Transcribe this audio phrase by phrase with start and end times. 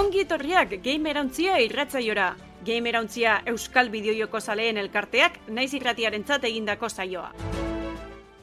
[0.00, 2.30] Ongi etorriak gamerauntzia irratzaiora.
[2.64, 7.26] Gamerauntzia Euskal Bideojoko zaleen elkarteak naiz irratiarentzat egindako saioa.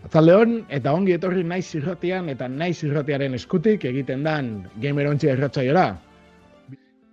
[0.05, 4.51] Atzaldeon, eta ongi etorri naiz irratian eta naiz irratiaren eskutik egiten dan
[4.83, 5.87] gamerontzia irratzaiora.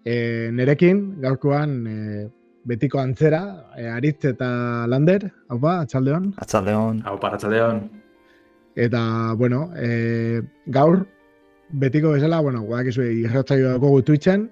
[0.04, 0.14] E,
[0.52, 2.28] nerekin, gaurkoan, e,
[2.68, 3.42] betiko antzera,
[3.78, 4.50] e, Aritz eta
[4.92, 6.34] Lander, haupa, atzaldeon.
[6.44, 7.00] Atzaldeon.
[7.08, 7.80] Haupa, atzaldeon.
[8.76, 9.06] Eta,
[9.40, 11.06] bueno, e, gaur,
[11.74, 14.48] betiko bezala, bueno, guak izu irratzaioa dugu Twitchen,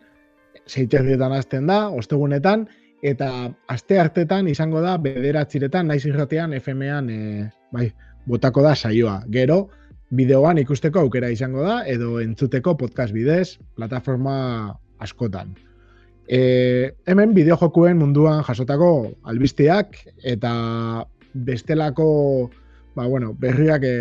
[0.69, 2.67] zeiterrietan azten da, ostegunetan,
[3.03, 3.29] eta
[3.71, 7.89] aste hartetan izango da bederatziretan, naiz irratean, FM-an, e, bai,
[8.27, 9.21] botako da saioa.
[9.35, 9.65] Gero,
[10.15, 14.37] bideoan ikusteko aukera izango da, edo entzuteko podcast bidez, plataforma
[15.03, 15.55] askotan.
[16.27, 18.93] E, hemen bideojokuen munduan jasotako
[19.27, 20.53] albisteak eta
[21.33, 22.07] bestelako
[22.95, 23.97] ba, bueno, berriak e,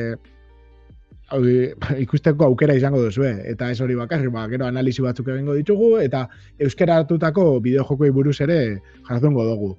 [2.04, 6.28] ikusteko aukera izango duzu, eta ez hori bakarri, ba, gero analizi batzuk egingo ditugu, eta
[6.60, 9.76] euskera hartutako bideojokoi buruz ere jardungo dugu.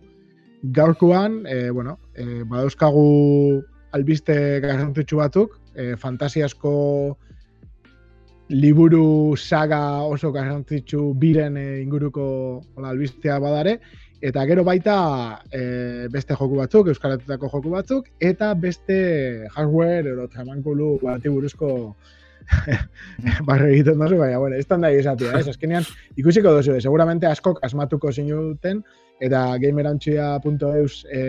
[0.62, 6.72] Gaurkoan, e, bueno, e, badauzkagu albiste garrantzitsu batzuk, e, fantasiasko
[8.52, 12.24] liburu saga oso garrantzitsu biren e, inguruko
[12.76, 13.80] hola, albistea badare,
[14.22, 14.96] eta gero baita
[15.50, 18.96] e, beste joku batzuk, euskaratutako joku batzuk, eta beste
[19.50, 21.72] hardware edo tramankulu bati buruzko
[23.48, 25.48] barre egiten dozu, baina, bueno, ez da izatea, ez?
[25.50, 28.84] Azkenean, ikusiko dozu, seguramente askok asmatuko zinuten,
[29.22, 31.22] eta gamerantxia.eus e,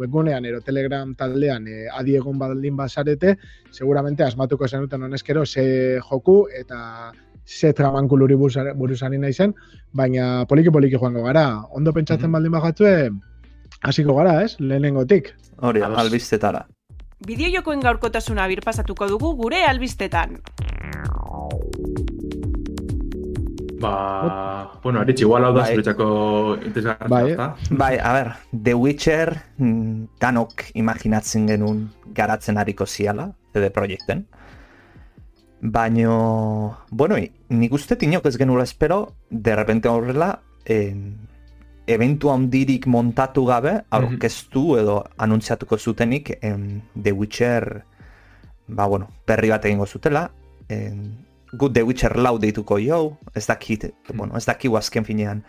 [0.00, 3.36] webgunean ero Telegram taldean e, adi egon baldin basarete,
[3.72, 7.12] seguramente asmatuko zenuten honezkero ze joku eta
[7.50, 9.54] ze trabankuluri buruzari nahi zen,
[9.92, 11.64] baina poliki-poliki joango gara.
[11.74, 12.32] Ondo pentsatzen mm -hmm.
[12.32, 13.10] baldin bajatzue,
[13.82, 14.56] hasiko gara, ez?
[14.60, 15.34] Lehenengotik.
[15.58, 16.66] Hori, albistetara.
[17.26, 20.38] Bideo jokoen gaurkotasuna birpasatuko dugu gure albistetan.
[23.80, 25.70] Ba, bueno, aritz, igual hau da bai.
[25.72, 26.06] zuretzako
[27.08, 27.36] bai.
[27.70, 34.26] bai, a ber, The Witcher mm, danok imaginatzen genuen garatzen hariko ziala, CD Projekten.
[35.60, 37.16] Baina, bueno,
[37.48, 41.28] nik uste tinok ez genula espero, de repente horrela, en,
[41.86, 43.86] eventu handirik montatu gabe, mhm.
[43.90, 47.84] aurkeztu edo anuntziatuko zutenik en, The Witcher,
[48.68, 50.30] ba, bueno, perri bat egingo zutela,
[50.68, 54.16] en, Good The Witcher lau deituko jo, ez dakit, mm.
[54.16, 55.42] bueno, ez dakit azken finean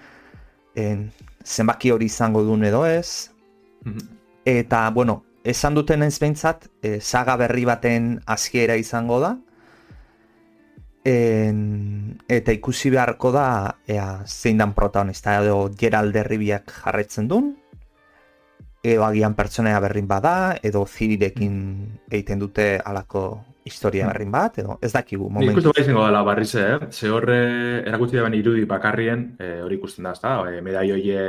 [0.76, 1.12] en,
[1.46, 3.32] zenbaki hori izango duen edo ez.
[3.86, 4.18] Mm-hmm.
[4.46, 9.36] Eta, bueno, esan duten ez behintzat, e, saga berri baten hasiera izango da.
[11.04, 13.46] En, eta ikusi beharko da
[13.90, 17.56] ea, zein dan protagonista edo Gerald derribiak jarraitzen duen.
[18.82, 21.56] Edo agian pertsonea berrin bada, edo zirirekin
[22.10, 23.24] egiten dute alako
[23.66, 25.54] historia berrin bat, edo ez dakigu momentu.
[25.54, 26.78] Ikustu bai zengo dela barriz, eh?
[26.90, 27.42] Ze horre
[27.82, 30.38] erakutsi da irudi bakarrien, eh, hori ikusten da, ezta?
[30.50, 31.20] Eh, medai hoie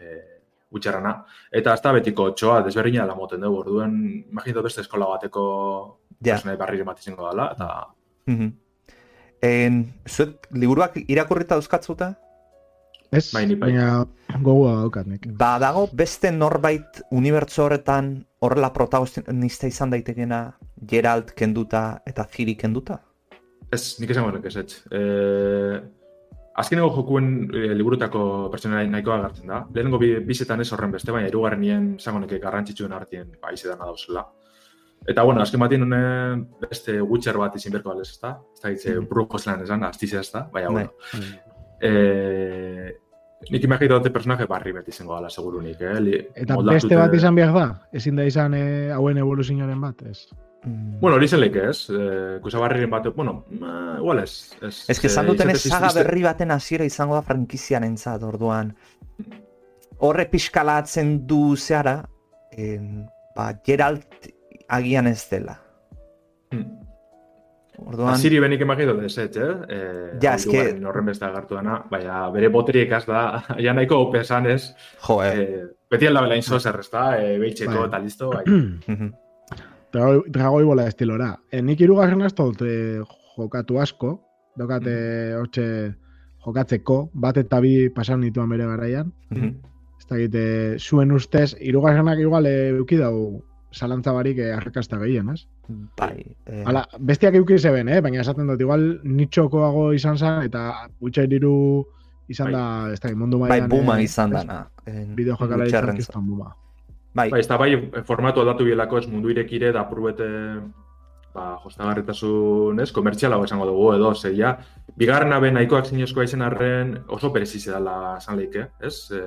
[0.00, 1.24] eh, gutxerrana.
[1.50, 3.96] Eta ezta betiko txoa, desberdina dela moten dugu, orduan,
[4.30, 5.46] imaginatu beste eskola bateko
[6.20, 6.34] ja.
[6.34, 7.86] personai barriren bat izango dela, eta...
[8.26, 8.63] Mm -hmm.
[9.44, 12.14] En, zuet, liburuak irakurrita euskatzuta?
[13.14, 14.04] Ez, bai, baina
[14.42, 15.26] gogoa daukat nik.
[15.38, 20.40] Ba, dago beste norbait unibertso horretan horrela protagonista izan daitekena
[20.90, 22.98] Geralt kenduta eta Ciri kenduta?
[23.70, 24.80] Ez, nik esan horrek ez, ez.
[24.90, 25.78] Eh,
[26.60, 29.62] azkeneko jokuen e, liburutako pertsona nahikoa gartzen da.
[29.74, 33.82] Lehenengo bi, bizetan ez horren beste, baina irugarren nien zango neke garrantzitsuen artien ba, izetan
[33.82, 34.26] dauzela.
[35.06, 38.38] Eta, bueno, azken batien honen beste Witcher bat izin berko ez da?
[38.54, 39.08] Ez da, hitze, mm.
[39.10, 40.94] brukos lan esan, aztizia ez da, baina, bueno.
[41.12, 41.34] Mm.
[41.84, 42.94] Eh,
[43.52, 45.98] nik imagitu dute personaje barri beti izango gala, segurunik, eh?
[46.00, 47.66] Li, Eta beste bat izan behar da?
[47.92, 50.24] Ezin da izan eh, hauen evoluzioaren bat, ez?
[50.64, 51.00] Mm.
[51.02, 54.54] Bueno, hori zelik ez, eh, kusa barriren bat, bueno, ma, igual ez.
[54.62, 58.72] Ez, ez que esan duten ez saga berri baten hasiera izango da frankizian entzat, orduan.
[60.00, 61.98] Horre pixkalatzen du zehara,
[62.56, 63.04] en,
[63.36, 64.32] ba, Geralt
[64.68, 65.58] agian ez dela.
[66.52, 66.84] Hmm.
[67.82, 68.12] Orduan...
[68.14, 69.54] Asiri benik emakitu ez, ez, eh?
[69.68, 70.62] eh ja, ez que...
[70.86, 71.58] Horren beste agartu
[71.90, 74.74] baina bere boteri ekaz da, ja nahiko opesan ez.
[75.06, 75.34] Jo, eh.
[75.34, 77.88] eh beti aldabela inzo zer, ez da, eh, behitzeko bai.
[77.88, 78.44] eta listo, bai.
[80.34, 81.36] Dragoi bola estilora.
[81.52, 83.02] E, nik irugarren asto e,
[83.36, 84.16] jokatu asko,
[84.58, 85.66] dokate mm hortxe
[86.44, 89.12] jokatzeko, bat eta bi pasan nituan bere garaian.
[89.30, 89.54] Mm -hmm.
[89.98, 90.44] Ez da gite,
[90.78, 93.42] zuen ustez, irugarrenak igual euki dau
[93.74, 95.44] salantza barik eh, arrakasta gehien, ez?
[95.98, 96.22] Bai.
[96.46, 96.62] Eh...
[96.64, 98.00] Hala, bestiak euki zeben, eh?
[98.04, 100.68] baina esaten dut, igual nitxokoago izan zen, eta
[101.02, 101.56] utxe diru
[102.30, 102.54] izan bai.
[102.54, 103.66] da, ez da, mundu maian...
[103.66, 104.62] Bai, buma izan dana.
[105.18, 106.54] Bideo jokala izan buma.
[107.14, 107.28] Bai.
[107.30, 107.74] bai, ez da bai,
[108.06, 110.26] formatu aldatu bielako ez mundu irekire da purbete
[111.34, 114.54] ba, jostagarritasun, ez, komertziala esango dugu edo, zeia,
[114.98, 118.96] bigarren abe nahikoak zinezkoa izan arren oso perezize dela esan lehike, ez?
[119.14, 119.22] E,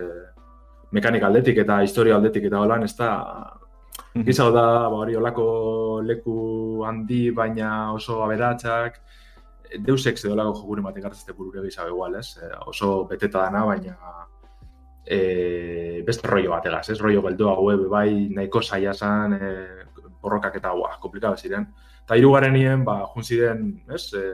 [0.95, 3.11] mekanik aldetik eta historia aldetik eta holan, ez da,
[4.17, 4.25] mhm.
[4.27, 5.47] gizau da, ba, hori olako
[6.05, 6.37] leku
[6.87, 9.01] handi, baina oso aberatsak,
[9.83, 12.37] Deus Ex edo lago jokuren batek hartzete burure gizau egual, ez?
[12.39, 13.97] E, oso beteta dana, baina
[15.07, 16.99] e, beste rollo bat egaz, ez?
[17.01, 19.51] Rollo geldua web, bai, nahiko saia zan, e,
[20.21, 21.67] borrokak eta, buah, komplikaba ziren.
[22.03, 24.05] Eta hirugarren nien, ba, juntziden, ez?
[24.13, 24.25] E,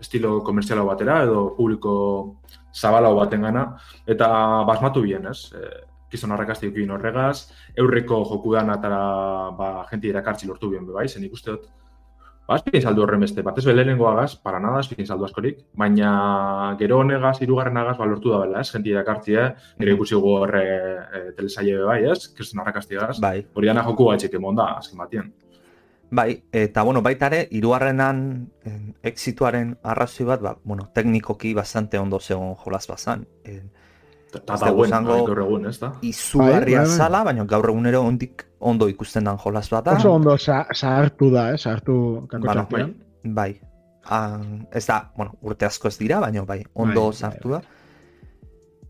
[0.00, 1.94] estilo komerziala batera edo publiko
[2.74, 3.68] zabala baten gana,
[4.06, 4.28] eta
[4.68, 5.52] basmatu bien, ez?
[5.54, 5.68] E,
[6.14, 9.00] kizon arrakazti dukin horregaz, eurreko jokudan atara
[9.58, 11.66] ba, jenti erakartzi lortu bien bai, zen ikusteot,
[12.48, 16.10] ba, espin saldu horren beste, bat ez belenengo agaz, para nada, espin saldu askorik, baina
[16.80, 19.48] gero honegaz, irugarren agaz, ba, lortu da bela, ez, jenti erakartzi, eh?
[19.80, 23.38] gero ikusi gu horre e, telesaile bai, ez, kizon arrakazti agaz, bai.
[23.54, 25.32] hori dana joku batxik emonda, azken batien.
[26.14, 28.18] Bai, eta bueno, baita ere, iruarrenan
[29.02, 33.24] exituaren arrazoi bat, ba, bueno, teknikoki bastante ondo zegoen jolaz bazan.
[33.42, 33.83] Eta
[34.46, 35.92] da guen, gaur egun, ez da?
[36.02, 36.96] Izugarria bai, bai, bai.
[36.96, 39.96] zala, baina gaur egunero ondik ondo ikusten dan jolaz bat da.
[40.00, 41.58] Oso ondo zahartu da, eh?
[41.58, 42.84] Zahartu kako bueno, bai,
[43.24, 43.50] bai.
[44.04, 44.40] Ah,
[44.72, 47.80] ez da, bueno, urte asko ez dira, baina bai, ondo bai, zahartu bai, da.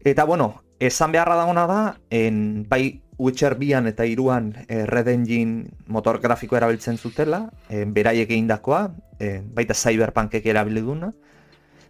[0.04, 1.80] Eta, bueno, esan beharra dagoena da,
[2.10, 8.30] en, bai, Witcher bian eta iruan e, Red Engine motor grafiko erabiltzen zutela, e, beraiek
[8.30, 8.88] egindakoa,
[9.20, 11.12] e, baita Cyberpunkek erabili duna.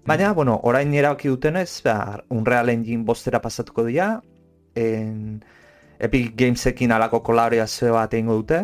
[0.06, 4.22] Baina, bueno, orain erabaki dutenez, ba, Unreal Engine bostera pasatuko dira,
[4.74, 5.42] en,
[5.98, 8.60] Epic Gamesekin alako kolaborazio bat egingo dute,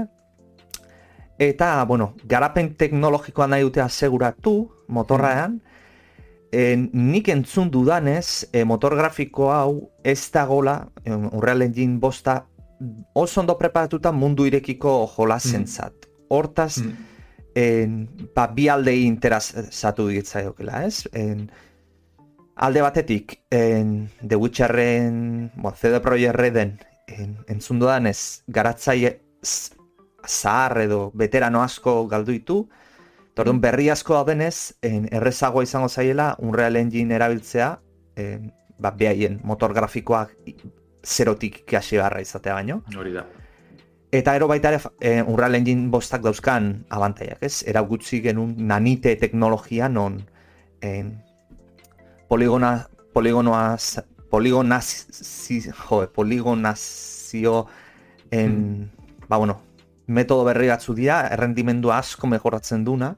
[1.38, 4.54] eta, bueno, garapen teknologikoa nahi dute aseguratu
[4.88, 5.60] motorraean,
[6.50, 12.40] En, nik entzun dudanez, e, motor grafiko hau ez da gola, Unreal Engine bosta
[13.14, 15.94] oso ondo preparatuta mundu irekiko jolazen zat.
[15.94, 16.26] Mm.
[16.30, 17.09] Hortaz, mm.
[17.54, 21.08] En, ba, bi aldei interesatu ditza jokela, ez?
[21.12, 21.48] En,
[22.56, 29.18] alde batetik, en, The Witcherren, bo, CD Projekt Reden, en, entzun dudan ez, garatzaile
[30.26, 32.60] zahar edo veterano asko galdu ditu,
[33.34, 37.70] Tordun berri asko da denez, en, errezagoa izango zaiela, Unreal Engine erabiltzea,
[38.20, 40.34] en, ba, behaien motor grafikoak
[41.00, 42.82] zerotik kasi barra izatea baino.
[42.98, 43.24] Hori da.
[44.10, 47.62] Eta ero baita ere e, Unreal Engine bostak dauzkan abantaiak, ez?
[47.62, 50.18] Era gutxi genuen nanite teknologia non
[50.82, 51.12] en,
[52.28, 55.06] poligona, poligonoaz, poligonaz,
[55.86, 57.66] jo, poligonazio
[58.30, 59.26] en, hmm.
[59.28, 59.60] ba, bueno,
[60.06, 63.16] metodo berri batzu dira, errendimendu asko mejoratzen duna,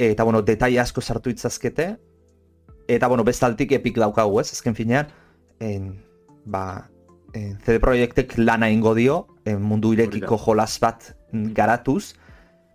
[0.00, 1.90] eta, bueno, detai asko sartu itzazkete,
[2.88, 4.50] eta, bueno, bestaltik epik daukagu, ez?
[4.56, 5.12] Ezken finean,
[5.60, 5.92] en,
[6.44, 6.88] ba,
[7.32, 9.26] e, CD Projektek lana ingo dio,
[9.58, 12.14] mundu irekiko jolas bat garatuz,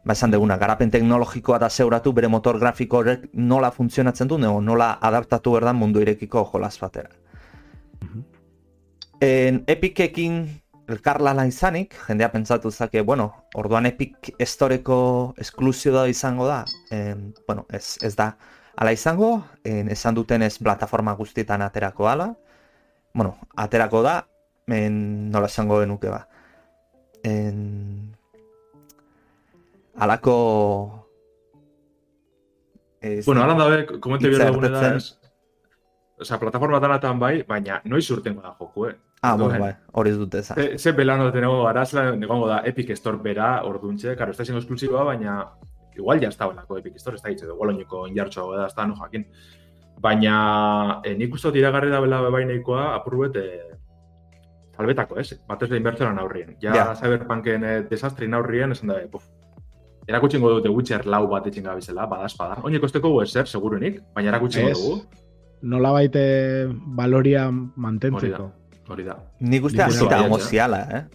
[0.06, 4.98] ba esan deguna, garapen teknologikoa da zeuratu bere motor grafiko horrek nola funtzionatzen du, nola
[5.02, 7.10] adaptatu berdan mundu irekiko jolas batera.
[8.02, 8.36] Mm
[9.20, 16.64] en, Epikekin elkarlana izanik, jendea pentsatu zake, bueno, orduan Epic estoreko esklusio da izango da,
[16.92, 18.36] en, bueno, ez, ez da,
[18.78, 22.34] ala izango, en, esan duten ez plataforma guztietan aterako ala,
[23.14, 24.16] bueno, aterako da,
[24.68, 26.28] en, nola esango genuke ba.
[27.26, 28.16] En...
[29.96, 31.08] Alako...
[33.02, 35.20] Ez, bueno, alan dabe, komente bierda gune da, es...
[36.18, 38.96] O sea, plataforma talatan bai, baina noiz urtengo da joku, eh?
[39.22, 40.56] Ah, bueno, bai, hori ez dute eza.
[40.56, 45.04] Ze, ze belano tenego arazla, negongo da Epic Store bera, orduntxe, karo, ez da esklusiboa,
[45.10, 45.40] baina
[45.96, 48.86] igual ya estaba lako Epic Store, ez da hitz edo, goloñeko injartxo, da, ez da,
[48.86, 49.26] no jakin.
[50.02, 53.48] Baina e, nik uste tiragarri da bela bebaineikoa apurbet e,
[54.78, 55.40] albetako, ez?
[55.48, 56.56] Batez da inbertzoran aurrien.
[56.62, 56.94] Ja, yeah.
[57.00, 59.26] cyberpunken e, desastrin aurrien, esan da, puf,
[60.08, 62.60] erakutsingo dute Witcher lau bat etxin gabizela, badazpada.
[62.68, 64.96] Oine kosteko gu eser, segurunik, baina erakutsingo dugu.
[65.66, 66.24] Nola baite
[66.98, 68.50] baloria mantentzeko.
[68.90, 69.16] Hori da.
[69.42, 71.06] Nik uste azita emoziala, eh?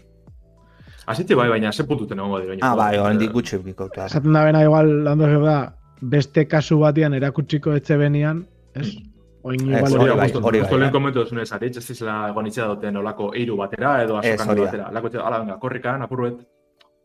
[1.10, 2.56] Azite bai, baina ze puntu tenengo dira.
[2.66, 4.02] Ah, bai, horren dik gutxe bikotu.
[4.06, 5.58] Esaten da bena igual, lando da,
[6.00, 8.90] beste kasu batian erakutsiko etxe benian, ez?
[9.42, 10.78] Oin igual hori bai, hori bai.
[10.82, 14.90] Lehen komentu duzun ez, ez zizela egonitza duten olako eiru batera edo asokan batera.
[14.92, 16.42] Lako ala, venga, korrikan, apurruet,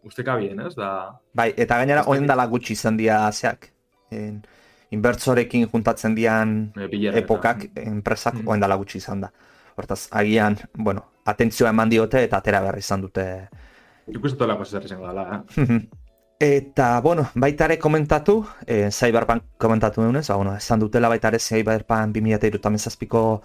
[0.03, 0.73] usteka bien, ez?
[0.75, 0.89] Da...
[1.33, 3.71] Bai, eta gainera, oin dala gutxi izan dia zeak.
[4.11, 4.41] En,
[4.95, 6.89] inbertsorekin juntatzen dian e,
[7.21, 8.47] epokak, enpresak, mm.
[8.51, 9.31] oin dala gutxi izan da.
[9.75, 13.25] Hortaz, agian, bueno, atentzioa eman diote eta atera behar izan dute.
[14.11, 15.79] Ikustu lako zer izango dela, eh?
[16.39, 22.77] Eta, bueno, baitare komentatu, e, Cyberpunk komentatu duenez, ba, bueno, esan dutela baitare Cyberpunk 2008
[22.77, 23.41] zazpiko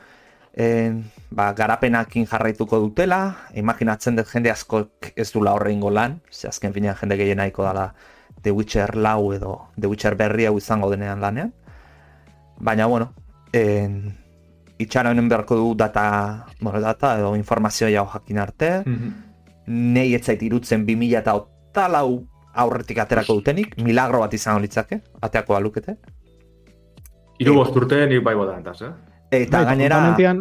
[0.53, 0.93] e,
[1.31, 6.75] ba, garapenakin jarraituko dutela, imaginatzen dut jende asko ez dula horre ingo lan, ze azken
[6.75, 7.95] finean jende gehien nahiko dala
[8.43, 11.55] The Witcher lau edo The Witcher berri hau izango denean lanean.
[12.59, 13.13] Baina, bueno,
[13.53, 14.17] en,
[14.79, 18.83] itxara honen beharko du data, bueno, data edo informazioa jau jakin arte.
[18.85, 19.13] Mm -hmm.
[19.67, 25.97] Nei etzait irutzen 2000 eta otalau aurretik aterako dutenik, milagro bat izan litzake, ateako alukete.
[27.41, 28.91] Iru bost urte nik bai bodan eh?
[29.31, 30.35] Eta bai, gainera...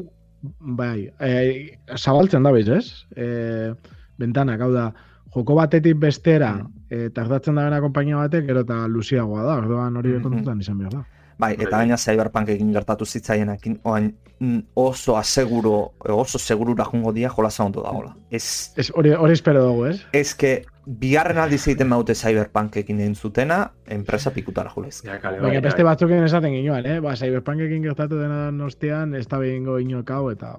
[0.60, 2.86] Bai, e, zabaltzen da bez, ez?
[3.16, 3.74] E,
[4.18, 4.90] bentana, gau da,
[5.36, 6.84] joko batetik bestera, mm.
[6.90, 10.62] e, tardatzen da gana kompainia batek, gero eta luziagoa da, orduan hori mm -hmm.
[10.62, 11.04] izan behar da.
[11.40, 17.30] Bai, eta gaina Cyberpunk egin gertatu zitzaienekin, oan mm, oso aseguro, oso segurura jungo dia
[17.30, 18.16] jola ondo da, hola.
[18.30, 20.02] Ez, ez hori, hori espero dugu, ez?
[20.12, 25.04] Ez que, bigarren aldi zeiten maute Cyberpunk egin zutena, enpresa pikutara jolez.
[25.06, 27.00] Ja, kale, bai, beste batzuk egin esaten ginoan, eh?
[27.00, 30.58] Ba, Cyberpunk egin gertatu dena nostean, ez da behin go kau, eta...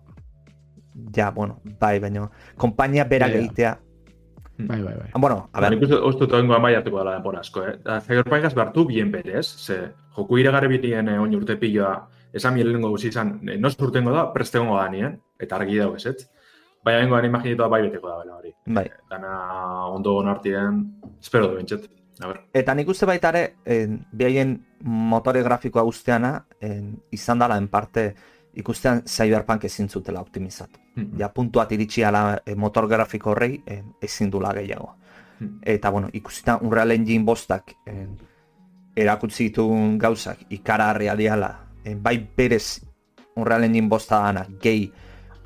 [1.17, 3.79] Ja, bueno, bai, baina, kompainia bera ja, gehitea,
[4.67, 5.09] Bai, bai, bai.
[5.17, 5.71] Bueno, a ver.
[5.73, 7.77] Nik uste toengo amaiatuko dela denbora asko, eh?
[7.85, 9.79] Da, Cyberpunkaz behartu bien berez, ze
[10.17, 11.95] joku iragarri bitien eh, oin urte piloa,
[12.33, 15.97] esan mi lehenengo guzi izan, eh, nos urtengo da, prestengo da nien, eta argi dago
[15.97, 16.29] ez, ez?
[16.85, 18.53] Baina bengo imaginetu da bai beteko da, bela hori.
[18.67, 18.87] Bai.
[19.11, 20.85] Dana ondo onartien,
[21.21, 21.89] espero du bintxet.
[22.53, 28.15] Eta nik uste baita ere, en, behaien motore grafikoa guztiana, en, izan dela en parte,
[28.61, 30.81] ikustean Cyberpunk ezin zutela optimizatu.
[30.97, 34.95] Mm Ja, puntuat iritsi ala e, motor grafiko horrei e, ezin dula gehiago.
[35.41, 38.07] Mm Eta, bueno, ikustean Unreal Engine bostak e,
[38.97, 41.53] erakutsi ditun gauzak ikara realiala,
[41.85, 42.81] e, bai berez
[43.37, 44.91] Unreal Engine bosta dana gehi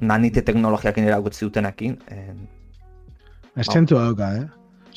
[0.06, 1.96] nanite teknologiakin erakutsi dutenakin.
[2.11, 2.20] E,
[3.64, 4.46] Estentu dauka, eh?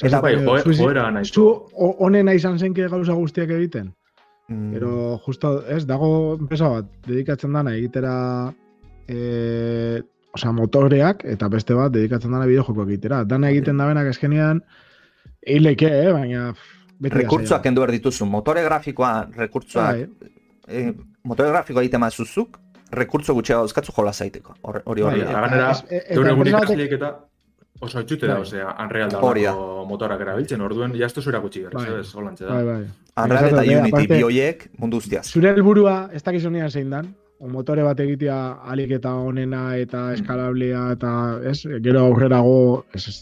[0.08, 0.36] Eta bai,
[0.78, 1.26] joera nahi.
[1.26, 3.92] Zu honena izan zenke gauza guztiak egiten?
[4.48, 4.74] Mm.
[4.74, 8.14] Pero justo, ez, dago enpresa bat, dedikatzen dana egitera
[9.08, 10.02] e,
[10.38, 13.24] osea, motoreak, eta beste bat, dedikatzen dana bideo joko egitera.
[13.28, 14.62] Dana egiten da benak eskenean,
[15.42, 16.52] eileke, eh, baina...
[17.14, 19.12] Rekurtzuak endu dituzu, motore grafikoa,
[19.76, 20.08] bai.
[20.66, 20.88] e,
[21.28, 22.58] motore grafikoa egiten mazuzuk,
[22.92, 24.56] rekurtzo gutxea dauzkatzu jola zaiteko.
[24.64, 25.04] Hori hori.
[25.04, 27.16] Bai, eta, eta, eta, eta,
[27.78, 28.46] Oso etxute da, bai.
[28.48, 32.00] osea, Unreal da lako motorak erabiltzen, orduen jaztu zura gutxi gara, bai.
[32.00, 32.56] ez, holantze da.
[32.56, 32.88] Bai, bai.
[33.24, 35.28] Unreal eta Unity bioiek mundu ustiaz.
[35.30, 38.38] Zure helburua ez dakizu nian zein dan, o motore bat egitea
[38.74, 40.18] alik eta onena eta mm.
[40.18, 41.12] eskalablea eta,
[41.52, 42.58] ez, gero aurrerago,
[42.98, 43.18] ez, ez,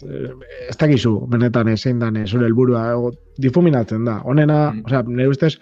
[0.69, 2.85] ez dakizu, benetan zein dan, zure helburua,
[3.43, 4.21] difuminatzen da.
[4.23, 4.87] Onena, mm.
[4.87, 5.57] osea, nire ustez,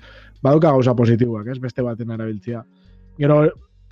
[0.46, 2.62] baduka gauza positiboak, ez, beste baten erabiltzea.
[3.18, 3.42] Gero,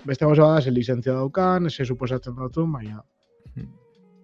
[0.04, 3.02] beste gauza da, ze licentzia daukan, ze suposatzen dut, baina,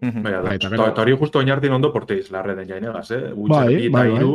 [0.01, 3.23] Bai, eta hori justo oinartin ondo porteiz, la reden jainegaz, eh?
[3.35, 4.27] Bai, bai, bai, bai.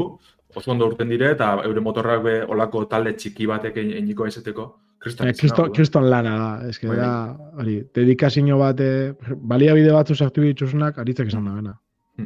[0.56, 4.66] oso ondo urten dire, eta eure motorrak be olako talde txiki batek eginiko ezeteko.
[5.04, 6.98] Kriston, eh, kriston, lana da, ez que bai.
[6.98, 7.14] da,
[7.60, 8.84] hori, dedikazio bat,
[9.36, 11.80] balia bide batzu sartu dituznak, aritzak esan da bena.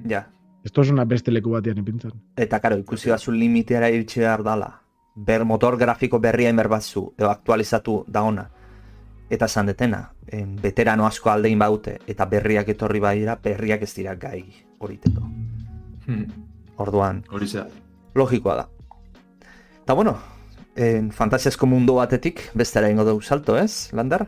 [0.10, 0.28] Ja.
[0.66, 2.12] Esto es una beste leku batian ipintzen.
[2.36, 4.82] Eta, karo, ikusi bazu limiteara iritsi behar dala.
[5.16, 8.50] Ber motor grafiko berria inber batzu, edo aktualizatu da ona
[9.30, 14.16] eta esan detena, en, veterano asko aldein baute, eta berriak etorri badira, berriak ez dira
[14.16, 14.44] gai
[14.80, 15.22] horiteko.
[16.08, 16.26] Hmm.
[16.78, 17.24] Orduan,
[18.16, 18.68] logikoa da.
[19.84, 20.18] Eta bueno,
[20.76, 24.28] en, fantasiasko mundu batetik, bestera ingo dugu salto, ez, Lander?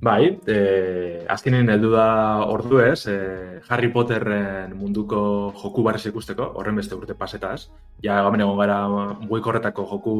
[0.00, 6.76] Bai, eh, azkenen heldu da ordu ez, eh, Harry Potterren munduko joku barrez ikusteko, horren
[6.78, 7.66] beste urte pasetaz.
[8.04, 8.76] Ja, gamen egon gara
[9.26, 10.14] buik horretako joku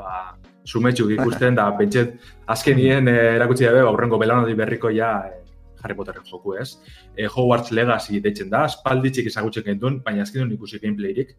[0.00, 2.16] ba, sumetxuk ikusten, da, pentset,
[2.46, 5.40] azkenien eh, erakutsi dabe, aurrengo belanodi berriko ja eh,
[5.82, 6.76] Harry Potterren joku ez.
[7.16, 11.34] Eh, Hogwarts Legacy deitzen da, espalditzik ezagutzen gentuen, baina azkenen ikusi gameplayrik.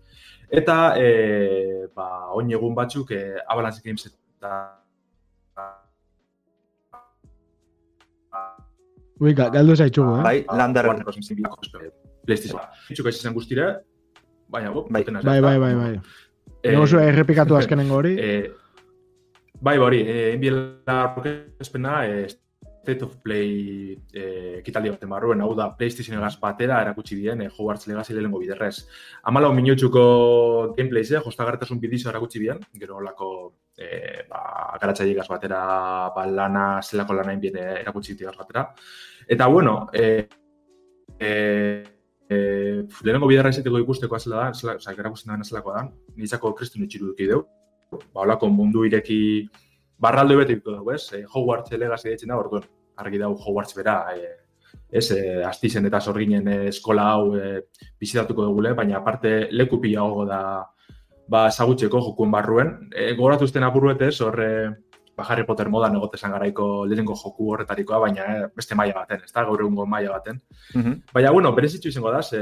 [0.52, 4.54] Eta, eh, ba, oin egun batzuk, eh, Avalanche Games eta
[9.24, 10.24] Ui, galdu zaitxugu, eh?
[10.26, 10.90] Bai, lander.
[12.26, 12.60] PlayStation.
[12.92, 13.70] Itxuka izan guztira,
[14.52, 15.94] baina, bo, bai, bai, bai, bai, bai.
[16.64, 18.14] Eh, Ego zua errepikatu azkenen gori.
[18.20, 18.52] Eh,
[19.64, 21.16] bai, bori, eh, enbiela
[21.60, 22.28] espena, eh,
[22.84, 27.48] State of Play eh, ekitaldi baten barruen, hau da PlayStation egaz batera erakutsi dien eh,
[27.48, 28.90] Hogwarts Legacy lehenengo biderrez.
[29.24, 30.04] Amala un minutxuko
[30.76, 33.30] gameplays, eh, jostagartasun bidizo erakutsi bien, gero lako
[33.78, 38.68] eh, ba, garatza batera ba, lana, zelako lana inbien eh, erakutsi digaz batera.
[39.26, 40.28] Eta bueno, eh,
[41.20, 41.84] eh,
[42.28, 47.32] eh, lehenengo biderra izateko ikusteko azela da, zela, oza, erakusten da nintzako kristun itxiru duki
[47.32, 47.46] deu,
[48.14, 49.20] ba, olako mundu ireki
[50.00, 51.04] barraldo betiko dugu, ez?
[51.14, 52.66] E, Hogwarts Legacy deitzen da, orduan,
[52.98, 54.44] argi dago Hogwarts bera, e,
[54.92, 57.66] ez, e, astizen eta zorginen eskola hau e,
[58.00, 60.42] bizitatuko dugule, baina aparte leku pila da
[61.28, 62.74] ba, ezagutzeko jokuen barruen.
[62.96, 63.64] E, Goratu zuten
[64.08, 64.50] ez, horre,
[65.16, 69.32] ba, Harry Potter moda negotezan garaiko lehenengo joku horretarikoa, baina e, beste maila baten, ez
[69.32, 70.42] da, gaur egungo maila baten.
[70.76, 72.40] Mm Baina, bueno, berezitzu izango da, ze,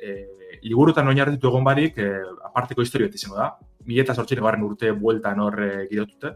[0.00, 0.14] e,
[0.62, 3.52] liburutan oinarritu egon barik, e, aparteko historio izango da.
[3.86, 6.34] Mileta sortxine garen urte bueltan horre gidotute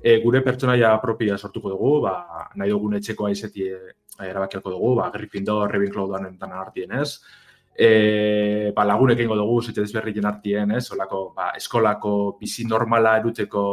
[0.00, 2.14] e, gure pertsonaia propia sortuko dugu, ba,
[2.54, 3.80] nahi dugun etxeko aizeti e,
[4.28, 7.18] erabakiako dugu, ba, Gryffindor, Ravenclaw dan artien, ez?
[7.76, 10.86] E, ba, lagunek egingo dugu, zite desberrien artien, ez?
[10.94, 13.64] Olako, ba, eskolako bizi normala eruteko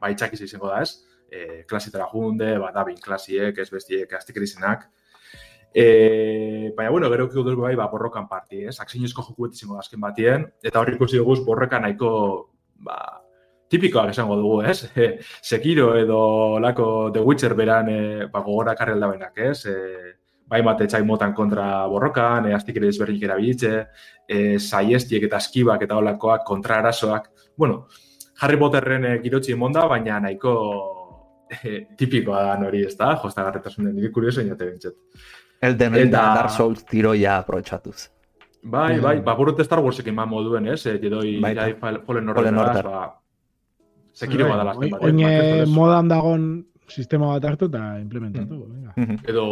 [0.00, 1.02] ba, itxakiz izango da, ez?
[1.32, 4.88] E, klasetara junde, ba, dabin klasiek, ez bestiek, aztik erizenak.
[5.72, 8.78] E, baina, bueno, gero kiko dugu bai, ba, borrokan parti, ez?
[8.80, 12.12] Aksinezko jokuet izango da azken batien, eta hori ikusi dugu borroka nahiko,
[12.82, 12.98] ba,
[13.72, 14.78] tipikoak esango dugu, ez?
[15.02, 18.00] E, Sekiro edo lako The Witcher beran e,
[18.32, 19.64] ba, gogora karri aldabenak, ez?
[19.66, 19.76] E,
[20.52, 23.74] bai mate txai motan kontra borrokan, e, aztik ere ezberrik erabilitze,
[24.28, 27.30] e, saiestiek eta eskibak eta olakoak kontra arazoak.
[27.56, 27.86] Bueno,
[28.42, 30.56] Harry Potterren e, girotzi emonda, baina nahiko
[31.48, 33.14] e, tipikoa da nori, ez da?
[33.22, 34.98] Josta garretasunen, nire kurioso inate bintzet.
[35.62, 38.10] Elden Ring eta Dark Souls tiroia aprobetsatuz.
[38.62, 40.84] Bai, bai, ba, burrute Star Warsek eman moduen, ez?
[40.86, 43.08] E, jedoi, bai, Fallen Order, ba,
[44.12, 44.76] Sekiro bai, badala.
[45.00, 46.44] Oine modan dagon
[46.92, 48.58] sistema bat hartu eta implementatu.
[48.96, 49.18] Mm.
[49.28, 49.46] Edo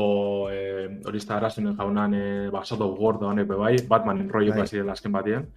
[0.53, 4.69] eh, hori ez da arazunen jaunan eh, ba, Shadow Gordo honek bai, Batman enroio bai.
[4.71, 5.49] dela azken batien.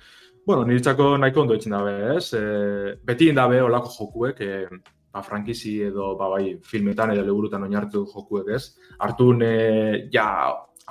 [0.46, 2.34] Bueno, niretzako nahiko ondo itxen dabe, ez?
[2.36, 4.66] E, beti indabe olako jokuek, e,
[5.14, 8.74] ba, frankizi edo ba, bai, filmetan edo leburutan oinartu jokuek, ez?
[9.08, 10.26] Artun, e, ja,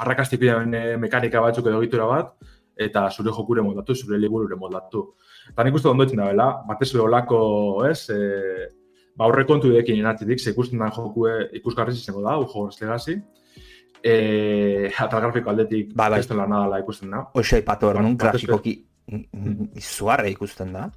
[0.00, 0.40] arrakastik
[1.00, 2.33] mekanika batzuk edo gitura bat,
[2.76, 5.14] eta zure jokure moldatu, zure liburure moldatu.
[5.50, 7.41] Eta nik uste ondo etzen da, bela, batez olako,
[7.88, 8.69] ez, e,
[9.17, 13.21] ba, horre kontu dekin inatzitik, ze ikusten da jokue ikusgarriz izango da, ujo legasi.
[14.02, 16.19] E, atal grafiko aldetik, ba, ba.
[16.19, 17.26] ez dela nada ikusten da.
[17.38, 18.81] Oixo, ipatu hor, nun grafikoki
[19.79, 20.91] izuarra ikusten da.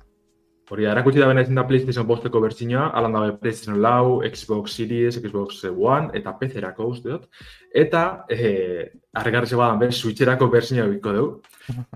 [0.65, 5.61] Hori, erakutsi da bena da PlayStation bosteko bertsinoa, alan dabe PlayStation Lau, Xbox Series, Xbox
[5.69, 7.27] One, eta PC-erako uste dut.
[7.69, 11.54] Eta, eh, arregarri badan, ber, Switch-erako bertsinoa biko dugu.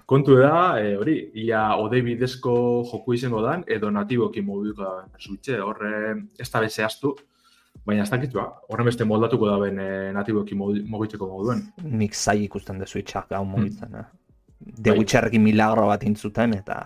[0.09, 2.53] Kontu da, eh, hori, ia ode bidezko
[2.91, 7.15] joku izango dan, edo natiboki moduko da Switch, horre ez da bezehaztu,
[7.85, 11.67] baina ez dakit, ba, horren beste moldatuko da ben eh, natiboki mogitzeko moduen.
[11.83, 13.99] Nik zai ikusten de Switch-ak gau mogitzen, hmm.
[13.99, 14.15] eh?
[14.59, 15.39] De bai.
[15.39, 16.81] Milagro bat intzuten, eta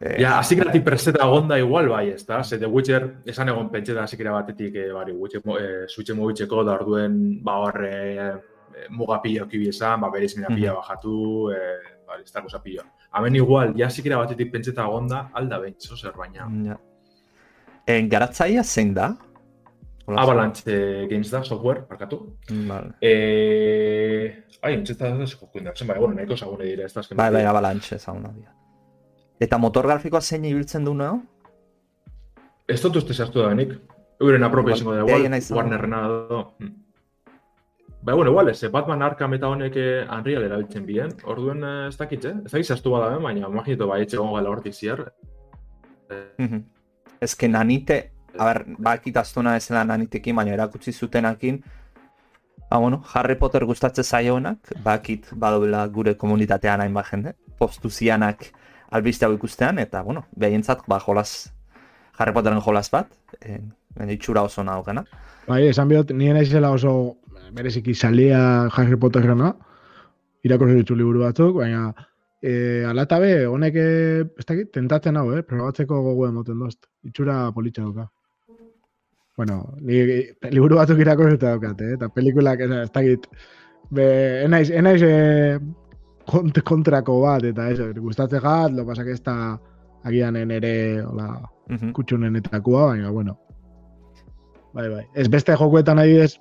[0.00, 2.42] Eh, ja, así que preseta gonda igual bai, ez da?
[2.44, 6.64] Ze The Witcher esan egon pentseta así que batetik eh, bari, Witcher eh, Switch mobitzeko
[6.64, 7.80] da orduen ba hor
[8.74, 12.82] eh, mugapilla ki esan, ba beres mina pilla bajatu, eh, bari, esta cosa pilla.
[13.12, 16.48] Hemen igual, ja que batetik pentseta gonda alda behin, zo zer baina.
[16.64, 16.78] Ja.
[17.86, 19.16] En garatzaia zein da?
[20.06, 22.36] Avalanche eh, Games da software, markatu.
[22.48, 22.94] Vale.
[23.00, 25.74] Eh, ai, entzeta da jokuin da.
[25.74, 28.52] Zen bai, bueno, nahiko sagune dire, ez da Bai, bai, Avalanche zauna dira.
[29.40, 31.20] Eta motor grafikoa zein ibiltzen du nago?
[32.68, 33.74] Ez dut uste zehaztu da benik.
[34.20, 35.26] Euren apropia izango da, igual,
[35.58, 36.42] Warnerrena da.
[36.58, 36.85] Hmm.
[38.06, 41.08] Ba, bueno, igual, ez, Batman Arkham eta honek eh, Unreal erabiltzen bien.
[41.26, 42.36] Orduen eh, ez dakit, eh?
[42.44, 45.02] Ez dakit zehaztu bada, baina imaginatu bai etxe gongo gala hortik ziar.
[47.18, 47.96] Ez que nanite,
[48.38, 51.58] a ber, bakit aztuna ez nanitekin, baina erakutsi zutenakin,
[52.70, 58.48] Ba, bueno, Harry Potter gustatze zaionak, bakit badobela gure komunitatean hainbat jende, postu zianak
[58.90, 61.52] albiste hau ikustean, eta, bueno, behientzat, ba, jolas,
[62.18, 63.60] Harry Potteren jolas bat, e,
[64.14, 65.04] itxura oso naukena.
[65.46, 67.16] Bai, esan bihot, nien aizela oso
[67.52, 69.54] bereziki salia Harry Potterrena,
[70.46, 71.92] irakurri ditu liburu batzuk, baina
[72.42, 75.42] e, alatabe, honek, eh, ez dakit, tentatzen hau, eh?
[75.46, 76.86] probatzeko gogu emoten dozt.
[77.06, 78.08] Itxura politxe duka.
[79.36, 80.02] Bueno, ni,
[80.50, 81.94] liburu batzuk irakurri daukat, eh?
[81.98, 83.26] eta pelikulak, ez dakit,
[83.90, 84.06] be,
[84.44, 85.58] enaiz, enaiz, eh,
[86.26, 89.56] kont kontrako bat, eta eso, gustatzen gat, lo pasak ez da
[90.06, 91.28] agianen ere, hola,
[91.70, 91.92] uh -huh.
[91.92, 93.38] kutsunen baina, bueno.
[94.72, 95.06] Bai, bai.
[95.14, 96.38] Ez beste jokuetan nahi ez,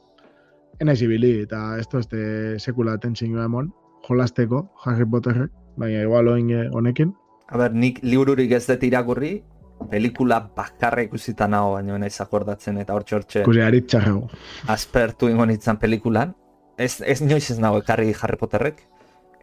[0.79, 3.71] enaiz ibili, eta ez este sekula tensin emon,
[4.07, 7.13] jolasteko, Harry Potterrek, baina igual oin eh, honekin.
[7.47, 9.43] A ber, nik libururik ez dut irakurri,
[9.89, 13.43] pelikula bakarra ikusita nago, baina naiz akordatzen eta hor txortxe.
[13.45, 14.27] Kusi, aritxarrago.
[14.71, 16.33] Aspertu ingo nintzen pelikulan.
[16.77, 18.81] Ez, ez nioiz ez nago ekarri Harry Potterrek,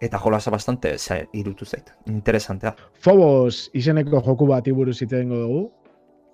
[0.03, 1.93] eta jolasa bastante ze, irutu zait.
[2.07, 2.75] Interesantea.
[3.01, 5.71] Fobos izeneko joku bat iburu zitzen dugu.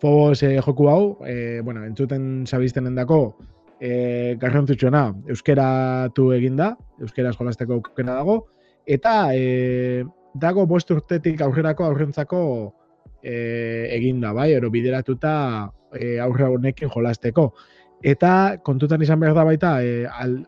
[0.00, 3.36] Fobos eh, joku hau, eh, bueno, entzuten zabizten endako,
[3.80, 8.38] eh, garrantzutsuena, euskera tu eginda, euskera eskolasteko aukena dago,
[8.86, 12.42] eta eh, dago bost urtetik aurrerako aurrentzako
[13.22, 15.32] eh, eginda, bai, ero bideratuta
[15.94, 17.52] eh, aurre honekin jolasteko.
[18.02, 20.38] Eta kontutan izan behar da baita, eh, al,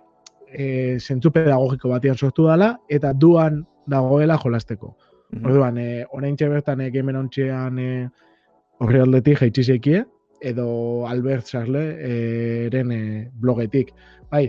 [0.52, 4.96] e, zentzu pedagogiko batian sortu dela, eta duan dagoela jolasteko.
[5.30, 8.08] Mm Orduan, e, orain bertan e, gamer ontxean e,
[8.80, 9.62] horri aldetik jaitsi
[10.40, 12.12] edo Albert Sarle e,
[12.68, 13.02] eren e,
[13.40, 13.92] blogetik.
[14.30, 14.46] Bai,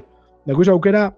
[0.48, 1.10] dekuz aukera,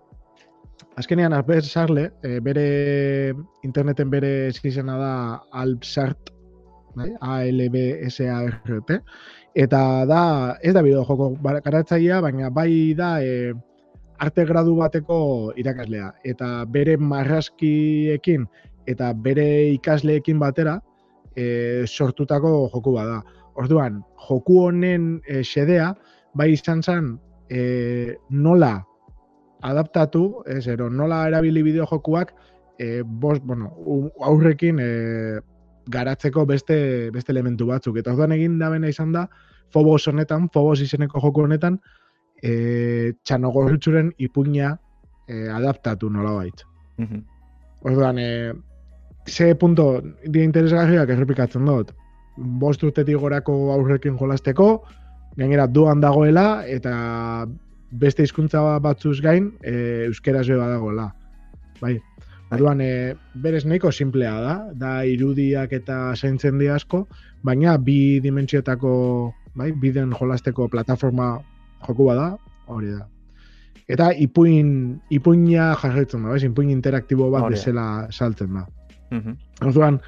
[0.98, 3.34] azkenean Albert Sarle, e, bere
[3.64, 5.14] interneten bere eskizena da
[5.64, 6.34] Albsart,
[6.96, 7.12] bai?
[7.22, 9.00] A-L-B-S-A-R-T,
[9.54, 13.54] Eta da, ez da bideo joko garatzaia, baina bai da e,
[14.18, 15.18] arte gradu bateko
[15.62, 16.10] irakaslea.
[16.26, 18.48] Eta bere marraskiekin
[18.90, 20.80] eta bere ikasleekin batera
[21.36, 23.22] e, sortutako joku bada.
[23.60, 25.94] Orduan, joku honen e, xedea,
[26.34, 27.14] bai izan zen
[27.50, 28.76] e, nola
[29.64, 32.34] adaptatu, ez ero, nola erabili bideo jokuak,
[32.80, 33.72] e, bost, bueno,
[34.22, 34.92] aurrekin e,
[35.94, 36.78] garatzeko beste
[37.12, 37.98] beste elementu batzuk.
[38.00, 39.28] Eta orduan egin da bena izan da,
[39.74, 41.80] Fobos honetan, Fobos izeneko joku honetan,
[42.44, 44.76] e, txanogorritzuren ipuña
[45.28, 46.64] e, adaptatu nola baitz.
[46.98, 47.30] Mm
[47.84, 48.54] Orduan, e,
[49.28, 51.90] ze punto di interesgarriak errepikatzen dut.
[52.38, 54.84] Bost urtetik gorako aurrekin jolasteko,
[55.38, 56.94] gainera duan dagoela, eta
[57.92, 61.12] beste hizkuntza batzuz gain, e, euskeraz beba dagoela.
[61.82, 61.98] Bai,
[62.54, 67.08] Orduan, e, berez nahiko simplea da, da irudiak eta zaintzen di asko,
[67.42, 68.92] baina bi dimentsiotako,
[69.58, 71.32] bai, biden jolasteko plataforma
[71.88, 72.34] joku bada,
[72.70, 73.08] hori da.
[73.90, 74.70] Eta ipuin,
[75.12, 78.68] ipuina jarraitzen da, bai, ipuin interaktibo bat bezala saltzen da.
[79.14, 80.00] Mm Orduan,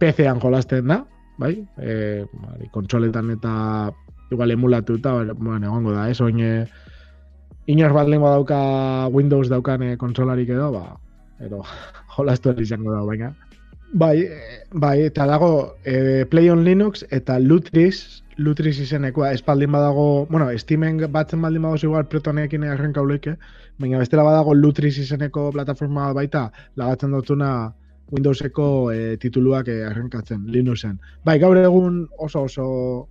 [0.00, 1.02] PC-an jolasten da,
[1.38, 3.52] bai, e, bai, kontsoletan eta
[4.32, 6.40] igual emulatu eta, bueno, egongo da, ez, oin,
[7.70, 10.96] Inor bat lehen dauka Windows daukan e, kontsolarik edo, ba,
[11.40, 11.62] edo
[12.16, 13.30] jolastu izango da, baina.
[13.92, 14.24] Bai,
[14.72, 20.98] bai, eta dago e, Play on Linux eta Lutris, Lutris izenekoa, espaldin badago, bueno, Steamen
[21.12, 23.36] batzen baldin badago igual protoneekin errenka uleike,
[23.78, 26.48] baina bestela badago Lutris izeneko plataforma baita,
[26.80, 27.52] lagatzen dutuna
[28.10, 30.98] Windowseko e, tituluak e, errenkatzen, Linuxen.
[31.24, 32.64] Bai, gaur egun oso oso,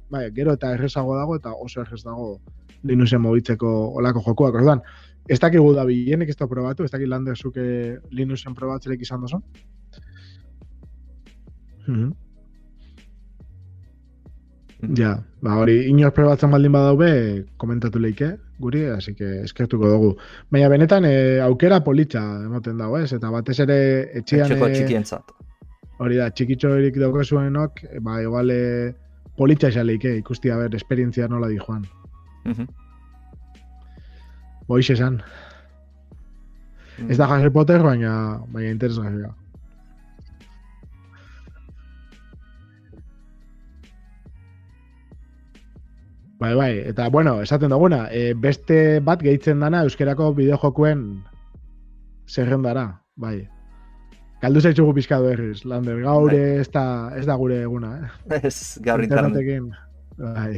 [0.09, 2.39] bai, gero eta errezago dago eta oso errez dago
[2.83, 4.81] Linuxen mobitzeko olako jokuak, orduan,
[5.29, 7.63] ez dakigu da bilenik ez da probatu, ez dakik lander zuke
[8.11, 9.41] Linuxen probatzelek izan dozu.
[11.87, 12.11] Mm -hmm.
[14.81, 15.11] Ja,
[15.45, 17.11] ba hori, inor probatzen baldin badaube,
[17.61, 20.09] komentatu leike, guri, así que eskertuko dugu.
[20.49, 23.11] Baina benetan, e, aukera politxa emoten dago, ez?
[23.13, 23.77] Eta batez ere
[24.17, 24.47] etxian...
[24.47, 25.35] Etxeko e, txikientzat.
[26.01, 28.93] Hori da, txikitxo erik dauko zuenok, ba, igual, e,
[29.37, 31.85] politxa esaleike, ikusti, a ber, esperientzia nola di joan.
[32.45, 32.69] Mm
[34.71, 35.17] Boiz esan.
[36.95, 37.09] Mm.
[37.11, 39.33] Ez da Harry Potter, baina, baina interesgarria.
[46.41, 51.03] Bai, bai, eta bueno, esaten duguna, e, beste bat gehitzen dana euskerako bideojokuen
[52.25, 53.35] zerrendara, bai.
[54.41, 56.39] Galdu zaitzugu pizkadu erriz, Lander, gaur bai.
[56.63, 58.39] ez, da, ez da gure eguna, eh?
[58.49, 59.67] Ez, gaur internetekin.
[60.17, 60.55] Bai.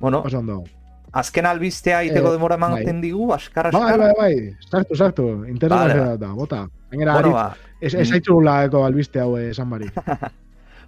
[0.00, 0.64] Bueno, Pasando
[1.16, 3.04] azken albistea iteko eh, demora emangoten bai.
[3.06, 3.94] digu, askar, askar.
[3.94, 6.64] Bai, bai, bai, sartu, sartu, internet vale, da, bota.
[6.90, 7.46] Gainera, bueno, ba.
[7.80, 9.88] ez, ez eko albiste hau esan bari.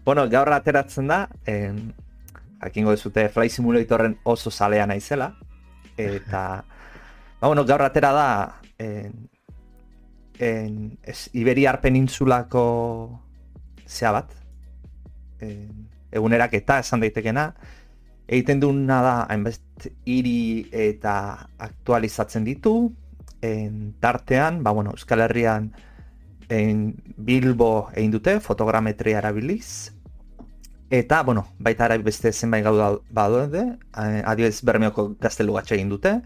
[0.09, 1.93] bueno, gaur ateratzen da, en,
[2.65, 5.35] hakingo dezute Fly Simulatorren oso zalea naizela,
[6.01, 6.65] eta,
[7.43, 8.29] ba, bueno, gaur atera da,
[8.79, 9.29] en,
[10.39, 12.63] en, es, Iberiar peninsulako
[13.85, 14.33] zea bat,
[15.45, 17.45] en, egunerak eta esan daitekena,
[18.25, 21.19] egiten duna da hainbest hiri eta
[21.69, 22.75] aktualizatzen ditu
[23.45, 25.69] en tartean, ba bueno, Euskal Herrian
[26.49, 29.98] en Bilbo egin dute fotogrametria erabiliz
[30.91, 33.65] eta bueno, baita ere beste zenbait gauda badaude,
[33.97, 36.21] eh, adibidez Bermeoko gaztelu batxe egin dute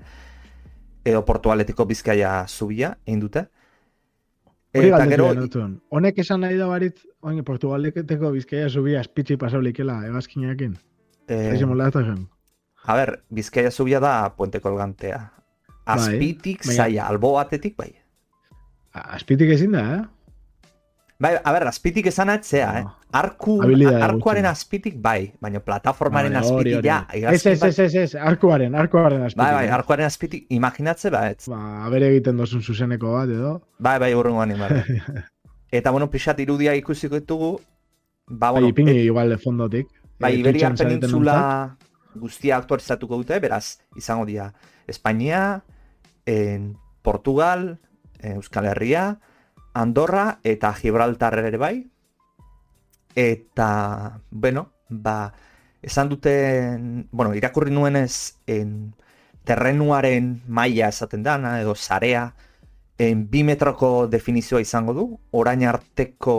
[1.05, 3.47] edo Portugaletiko Bizkaia zubia egin dute.
[4.73, 5.29] Eta gero
[5.93, 10.79] honek esan nahi da barit, oin Portugaletiko Bizkaia zubia espitzi pasaulikela egazkinekin.
[11.29, 11.53] Eh,
[12.85, 15.33] a ver, Bizkaia zubia da puente colgantea.
[15.85, 17.93] Bai, Azpitik bai, zaia, albo batetik bai.
[18.93, 20.03] Azpitik ezin da, eh?
[21.23, 22.87] Bai, a ver, azpitik esan atzea, eh?
[23.15, 26.97] Arku, arkuaren azpitik bai, baina plataformaren azpitik ja.
[27.15, 29.45] Ez, ez, ez, ez, ez, arkuaren, arkuaren azpitik.
[29.45, 29.75] Bai, bai, eh.
[29.77, 31.47] arkuaren azpitik, imaginatze ba, ez.
[31.53, 33.55] Ba, abere egiten dozun zuzeneko bat, edo?
[33.79, 34.83] Bai, bai, urrungoan bai.
[35.79, 37.55] Eta, bueno, pixat irudia ikusiko ditugu.
[38.27, 39.07] Ba, bai, bueno, bai, ipini e...
[39.07, 39.95] igual de fondotik.
[40.19, 41.37] Bai, Iberiar penintzula
[42.19, 44.51] guztia aktualizatuko dute, beraz, izango dira
[44.91, 45.63] Espainia,
[46.27, 47.77] en Portugal,
[48.19, 49.21] en Euskal Herria,
[49.73, 51.91] Andorra eta Gibraltar ere bai.
[53.15, 55.33] Eta, bueno, ba,
[55.83, 58.95] esan duten, bueno, irakurri nuenez, en
[59.45, 62.35] terrenuaren maila esaten dana, edo zarea,
[62.99, 66.37] en bi metroko definizioa izango du, orain arteko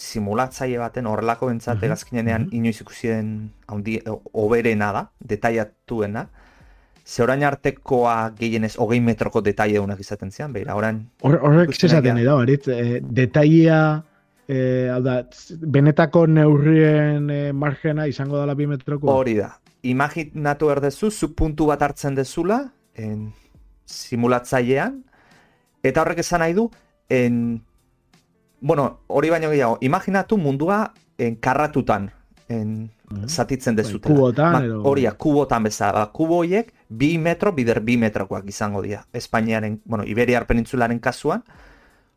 [0.00, 2.48] simulatzaile baten horrelako bentsat mm -hmm.
[2.52, 4.00] inoiz ikusi den handi
[4.32, 6.28] oberena da, detaiatuena.
[7.04, 11.02] Ze orain artekoa gehienez hogei metroko detaile unak izaten zian, behira, orain...
[11.22, 13.80] Horrek zezaten da, barit, e, detailea
[14.50, 15.20] E, hau da,
[15.62, 19.06] benetako neurrien e, margena izango dela bi metroko?
[19.12, 19.52] Hori da.
[19.86, 22.64] Imaginatu erdezu, zu puntu bat hartzen dezula,
[22.98, 23.28] en,
[23.86, 24.96] simulatzailean,
[25.86, 26.66] eta horrek esan nahi du,
[27.14, 27.60] en,
[28.58, 30.80] bueno, hori baino gehiago, imaginatu mundua
[31.16, 32.10] en, karratutan,
[32.50, 32.74] en,
[33.06, 33.30] mm.
[33.30, 34.16] zatitzen dezutela.
[34.16, 34.82] Kubotan, edo...
[34.90, 36.08] Horia, kubotan bezala.
[36.08, 39.06] Ba, kubo horiek, bi metro, bider bi metrokoak izango dira.
[39.14, 41.44] Espainiaren, bueno, Iberiar penintzularen kasuan,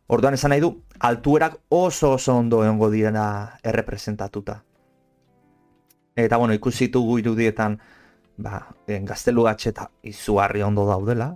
[0.08, 4.58] Orduan esan nahi du, altuerak oso oso ondo egongo direna errepresentatuta.
[6.16, 7.80] Eta bueno, ikusi dugu irudietan,
[8.38, 11.32] ba, gaztelu eta izugarri ondo daudela.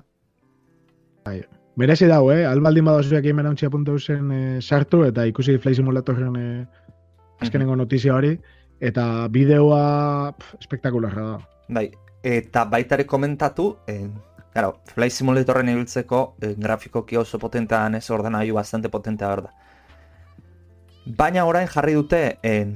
[1.25, 1.41] Bai,
[1.75, 2.45] merezi dau, eh?
[2.45, 6.65] Albaldin badazuak imenauntxia.eusen eh, sartu eta ikusi Fly Simulatorren eh,
[7.39, 8.37] azkenengo notizia hori.
[8.79, 11.37] Eta bideoa pff, espektakularra da.
[11.69, 11.89] Bai,
[12.27, 14.07] eta baitare komentatu, eh,
[14.57, 19.51] Claro, Flight Simulatorren ibiltzeko eh, grafikoki oso potentean ez ordenailu bastante potentea berda.
[21.19, 22.71] Baina orain jarri dute en,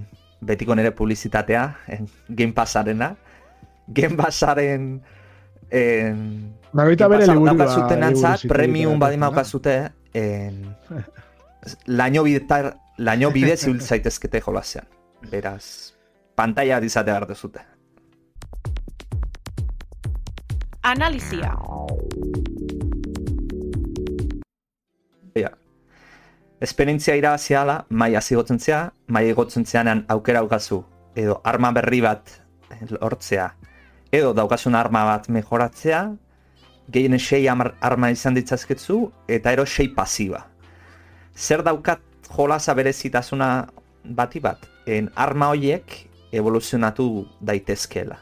[0.45, 3.15] betiko nere publizitatea, en, Game Passarena.
[3.87, 4.85] Game Passaren...
[5.71, 6.21] En,
[6.71, 8.37] Bagoita bere liburua.
[8.47, 9.75] premium badi maukazute,
[10.13, 10.61] en,
[11.87, 14.85] laino bidetar, laino bide zibil zaitezkete jolasean.
[15.33, 15.95] Beraz,
[16.35, 17.70] pantalla dizate behar zute.
[20.83, 21.55] Analizia.
[25.35, 25.51] Ja.
[26.59, 30.79] Esperientzia irabaziala, mai azigotzen zea, mai egotzen zeanean aukera aukazu,
[31.15, 32.33] edo arma berri bat
[32.89, 33.51] lortzea,
[34.11, 36.01] edo daukasun arma bat mejoratzea,
[36.89, 40.47] gehien sei arma izan ditzazketzu, eta ero sei pasiba.
[41.35, 42.01] Zer daukat
[42.35, 43.67] jolaza berezitasuna
[44.03, 44.65] bati bat?
[44.87, 48.17] En arma horiek evoluzionatu daitezkeela.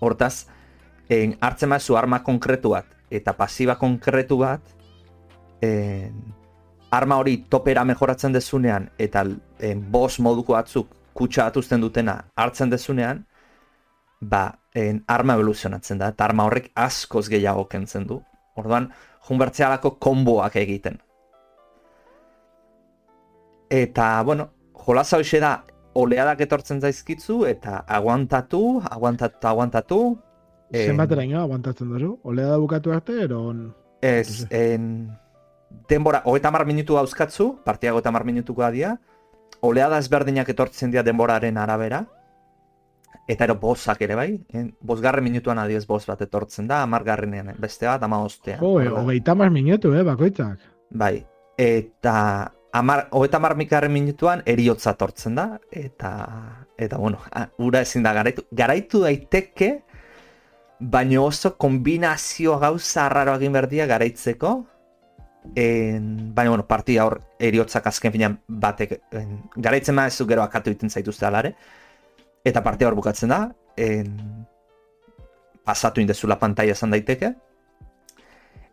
[0.00, 0.46] Hortaz,
[1.08, 4.60] en, hartzen mazu arma konkretu bat eta pasiba konkretu bat
[5.62, 6.14] en,
[6.90, 9.24] arma hori topera mejoratzen dezunean eta
[9.60, 13.24] en, bos moduko batzuk kutsa atuzten dutena hartzen dezunean
[14.20, 18.20] ba, en, arma evoluzionatzen da eta arma horrek askoz gehiago kentzen du.
[18.58, 18.88] Orduan,
[19.28, 20.98] junbertzealako konboak egiten.
[23.70, 24.48] Eta, bueno,
[24.86, 25.52] jolaza hoxe da
[25.98, 30.00] oleadak etortzen zaizkitzu eta aguantatu, aguantatu, aguantatu,
[30.72, 32.18] Eh, Zenbat eraino aguantatzen duzu?
[32.28, 33.40] Olea da bukatu arte, ero...
[34.02, 35.08] Ez, en...
[35.88, 38.94] Denbora, hogeita mar minutu hauzkatzu, partia hogeita mar minutuko adia,
[39.60, 42.02] olea da ezberdinak etortzen dira denboraren arabera,
[43.28, 47.88] eta ero bozak ere bai, en, bosgarren minutuan adiez boz bat etortzen da, amargarrenean beste
[47.88, 48.56] bat, ama ostea.
[48.60, 50.64] Jo, oh, hogeita mar minutu, eh, bakoitzak.
[50.90, 51.20] Bai,
[51.60, 52.14] eta
[52.72, 56.12] amar, hogeita mar minutuan eriotza etortzen da, eta,
[56.78, 57.20] eta bueno,
[57.58, 58.44] ura ezin da garaitu.
[58.50, 59.70] Garaitu daiteke,
[60.78, 64.52] baina oso kombinazio gauza arraro egin berdia garaitzeko.
[65.54, 70.70] En, baina, bueno, partia hor eriotzak azken finean batek en, garaitzen ma ez gero akatu
[70.70, 71.54] egiten zaituzte alare.
[72.44, 73.42] Eta partia hor bukatzen da.
[73.76, 74.14] En,
[75.64, 77.34] pasatu indezula pantalla esan daiteke.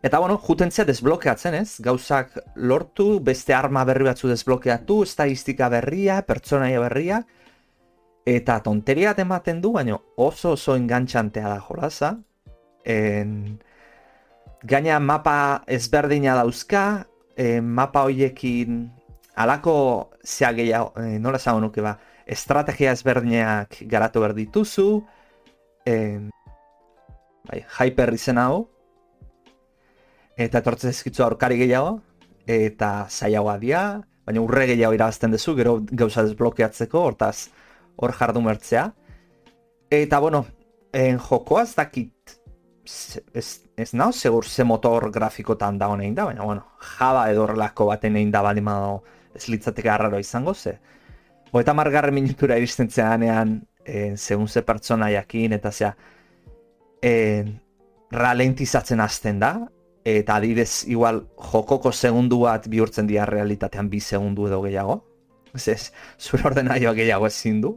[0.06, 6.80] Eta, bueno, jutentzia desblokeatzen ez, gauzak lortu, beste arma berri batzu desblokeatu, estadistika berria, pertsonaia
[6.80, 7.24] berria,
[8.26, 12.16] Eta tonteria ematen du, baina oso oso engantxantea da jolaza.
[12.84, 13.58] En...
[14.66, 18.88] Gaina mapa ezberdina dauzka, en, mapa hoiekin
[19.36, 19.74] alako
[20.24, 21.92] zea gehiago, e, nola zago nuke ba,
[22.26, 24.88] estrategia ezberdinak garatu behar dituzu,
[25.86, 26.30] en,
[27.46, 28.64] bai, hyper izen hau,
[30.34, 32.00] eta etortzen ezkitzu aurkari gehiago,
[32.46, 33.84] eta zaiagoa dia,
[34.26, 37.52] baina urre gehiago irabazten duzu, gero gauza desblokeatzeko, hortaz,
[37.96, 38.90] hor jardu mertzea.
[39.90, 40.46] Eta, bueno,
[40.92, 42.38] en jokoaz dakit,
[43.32, 46.66] ez, ez nao, segur ze motor grafikotan da honein da, baina, bueno,
[46.98, 49.02] jaba edo horrelako baten egin da bali mado
[49.34, 50.78] ez litzateke arraro izango ze.
[51.52, 55.94] Oeta margarren minutura iristen zeanean, en, segun ze pertsona jakin, eta zea,
[57.02, 57.60] en,
[58.10, 59.52] ralentizatzen hasten da,
[60.06, 65.00] eta adidez, igual, jokoko segundu bat bihurtzen dira realitatean bi segundu edo gehiago.
[65.54, 67.76] Ez ez, zure ordenaioa gehiago ezin du,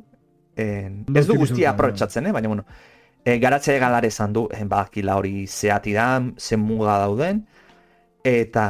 [0.59, 2.33] en, ez du guztia aprotxatzen, eh?
[2.35, 2.65] baina bueno,
[3.23, 7.45] e, garatzea galare esan du, en, bakila hori zehati da, zen muga dauden,
[8.23, 8.65] eta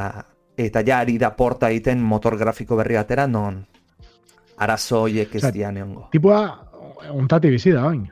[0.59, 3.61] eta ja ari da porta egiten motor grafiko berri atera, non
[4.59, 6.09] arazo horiek ez dian egongo.
[6.11, 6.41] Tipua,
[7.15, 8.03] ontati bizi da, bain.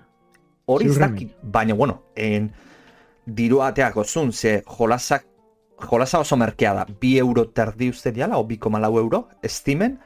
[0.68, 2.50] Hori ez baina bueno, en,
[3.26, 5.26] diru ateako zun, ze jolasak
[5.90, 10.00] jolasa oso merkea da, bi euro terdi uste diala, o bi euro, estimen,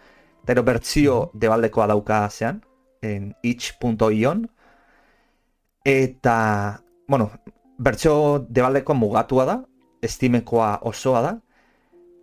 [0.46, 2.62] pero bertzio debaldekoa dauka zean,
[3.02, 4.46] en itch.ion
[5.84, 7.32] eta, bueno,
[7.78, 9.58] bertso debaldekoa mugatua da,
[10.02, 11.34] estimekoa osoa da,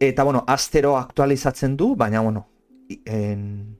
[0.00, 2.46] eta, bueno, astero aktualizatzen du, baina, bueno,
[3.04, 3.76] en,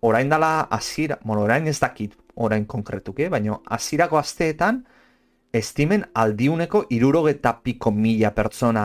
[0.00, 4.84] orain dala azira, bueno, orain ez dakit orain konkretuke, baina azirako asteetan
[5.52, 8.84] estimen aldiuneko irurogeta piko mila pertsona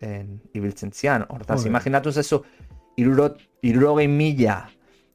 [0.00, 1.26] en, ibiltzen zian.
[1.28, 1.70] Hortaz, okay.
[1.70, 2.42] imaginatu zezu,
[2.96, 4.56] irurogei mila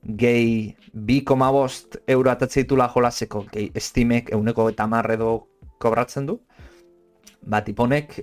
[0.03, 5.47] gehi bi koma bost euro atatzeitula jolaseko gehi estimek euneko eta marredo
[5.79, 6.39] kobratzen du.
[7.47, 8.19] Batiponek,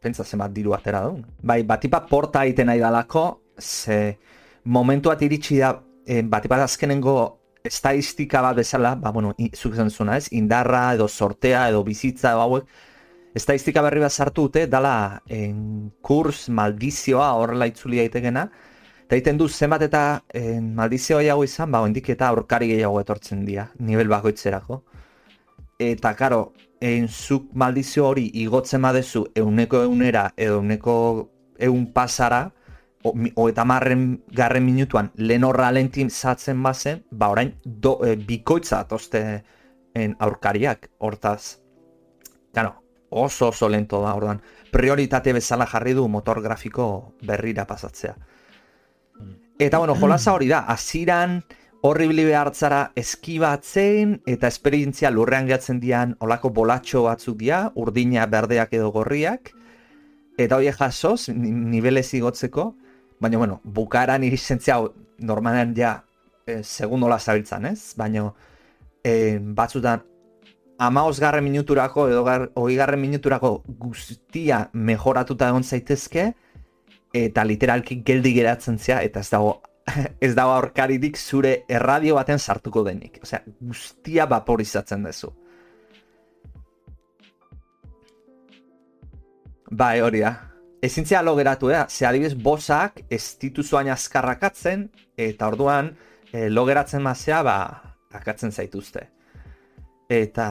[0.00, 1.20] pentsa zenbat diru atera du.
[1.42, 3.24] Bai, batipa porta egiten nahi dalako,
[3.60, 4.16] ze
[4.64, 5.74] momentuat iritsi da,
[6.06, 11.82] eh, batipat azkenengo estadistika bat bezala, ba, bueno, zuk zuna ez, indarra edo sortea edo
[11.84, 12.64] bizitza edo hauek,
[13.34, 18.48] estadistika berri bat sartu dute, dala en, kurs maldizioa horrela itzuli daitekena,
[19.10, 20.00] eta egiten du zenbat eta
[20.38, 24.84] en, maldizioa jago izan, ba, hendik eta aurkari gehiago etortzen dira, nivel bakoitzerako.
[25.82, 30.94] Eta, karo, en, zuk maldizio hori igotzen badezu euneko eunera edo euneko
[31.58, 32.52] eun pasara,
[33.02, 35.72] o, eta marren garren minutuan lehen horra
[36.08, 39.42] zatzen bazen, ba orain do, e, bikoitza atozte
[39.92, 41.58] en aurkariak, hortaz.
[42.54, 44.40] Gano, oso oso lento da, ordan.
[44.70, 48.14] Prioritate bezala jarri du motor grafiko berrira pasatzea.
[49.60, 51.42] Eta bueno, jolasa hori da, aziran
[51.82, 58.90] horribili behartzara eskibatzen eta esperientzia lurrean gehatzen dian olako bolatxo batzuk dia, urdina berdeak edo
[58.92, 59.52] gorriak,
[60.40, 62.70] eta hori jasoz, nivelez igotzeko,
[63.20, 64.78] Baina, bueno, bukaran iristentzia
[65.18, 65.98] normalen ja
[66.46, 67.92] e, segundola zabiltzan, ez?
[67.96, 68.30] Baina,
[69.04, 70.00] e, batzutan,
[70.80, 76.32] ama osgarren minuturako edo gar, garren minuturako guztia mejoratuta egon zaitezke,
[77.14, 79.60] eta literalki geldi geratzen zea, eta ez dago,
[80.26, 83.18] ez dago aurkaridik zure erradio baten sartuko denik.
[83.22, 85.32] Osea, guztia vaporizatzen dezu.
[89.70, 90.50] Bai, hori da
[90.82, 91.84] ezintzia lo geratu, eh?
[91.88, 95.94] Ze adibidez, bosak ez dituzuain azkarrakatzen, eta orduan,
[96.32, 97.56] e, lo geratzen mazea, ba,
[98.12, 99.08] akatzen zaituzte.
[100.08, 100.46] Eta,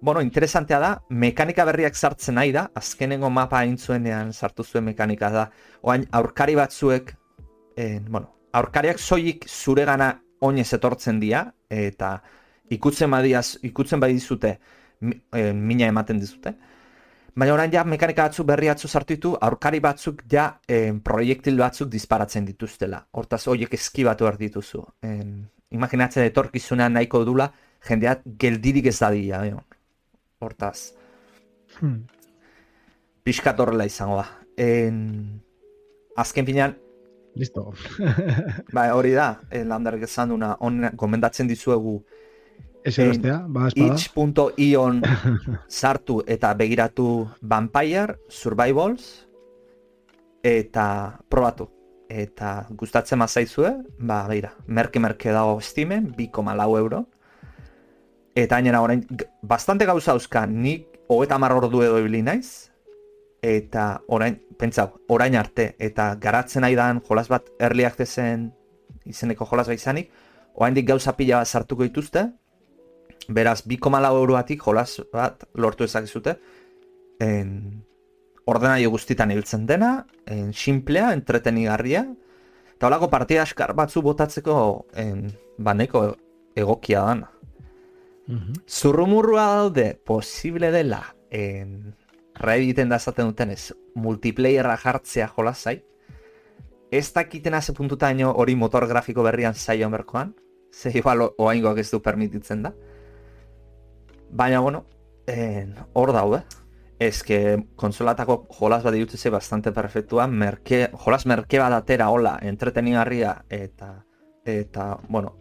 [0.00, 5.46] bueno, interesantea da, mekanika berriak sartzen nahi da, azkenengo mapa aintzuenean sartu zuen mekanika da,
[5.82, 7.14] oain, aurkari batzuek,
[7.76, 12.16] e, bueno, aurkariak soilik zure gana oinez etortzen dira, eta
[12.70, 14.56] ikutzen badiaz, ikutzen badizute,
[15.00, 16.56] e, mina ematen dizute,
[17.40, 21.88] Baina orain ja mekanika batzuk berri batzuk sartu ditu, aurkari batzuk ja eh, proiektil batzuk
[21.88, 23.04] disparatzen dituztela.
[23.16, 24.82] Hortaz, horiek eskibatu behar dituzu.
[25.06, 25.22] Eh,
[25.70, 27.46] imaginatzen etorkizunean nahiko dula,
[27.86, 29.44] jendeat geldirik ez dadia.
[30.40, 30.92] Hortaz.
[31.78, 32.04] Hmm.
[33.24, 34.26] Piskat horrela izango da.
[34.56, 35.02] En...
[36.16, 36.76] Azken finean...
[37.38, 37.68] Listo.
[38.76, 40.56] bai, hori da, eh, landarek esan duna,
[40.98, 42.00] gomendatzen dizuegu,
[42.84, 45.02] Ez erostea, ba, Itch.ion
[45.80, 49.26] sartu eta begiratu Vampire Survivals
[50.42, 51.68] eta probatu.
[52.10, 57.04] Eta gustatzen mazaizue, ba, beira, merke-merke dago estimen, 2,4 euro.
[58.40, 59.04] Eta hainera orain,
[59.42, 62.70] bastante gauza euska, nik hogeta ordu edo ibili naiz,
[63.42, 68.52] eta orain, pentsau, orain arte, eta garatzen aidan jolas bat erliak dezen
[69.04, 70.10] izeneko jolas bat izanik,
[70.54, 72.30] orain gauza pila bat sartuko dituzte,
[73.30, 76.36] Beraz, 2,4 euroatik jolas bat lortu ezakezute.
[77.22, 77.84] En,
[78.50, 82.06] ordenaio guztitan hiltzen dena, en, simplea, entretenigarria.
[82.74, 84.56] Eta holako partida askar batzu botatzeko
[84.98, 86.08] en, baneko
[86.58, 87.30] egokia dana.
[88.66, 91.96] Zurrumurrua daude, posible dela, en,
[92.40, 95.82] Redditen da esaten duten ez, multiplayerra jartzea jolasai.
[96.90, 100.34] Ez dakiten haze puntuta hori motor grafiko berrian zaio berkoan.
[100.72, 102.72] Ze igual oaingoak ez du permititzen da.
[104.30, 104.86] Baina, bueno,
[105.92, 106.42] hor daude.
[106.98, 113.44] Ez que konsolatako jolas bat ditutze bastante perfektua, merke, jolas merke bat atera hola, entretenigarria
[113.48, 114.04] eta,
[114.44, 115.36] eta, bueno,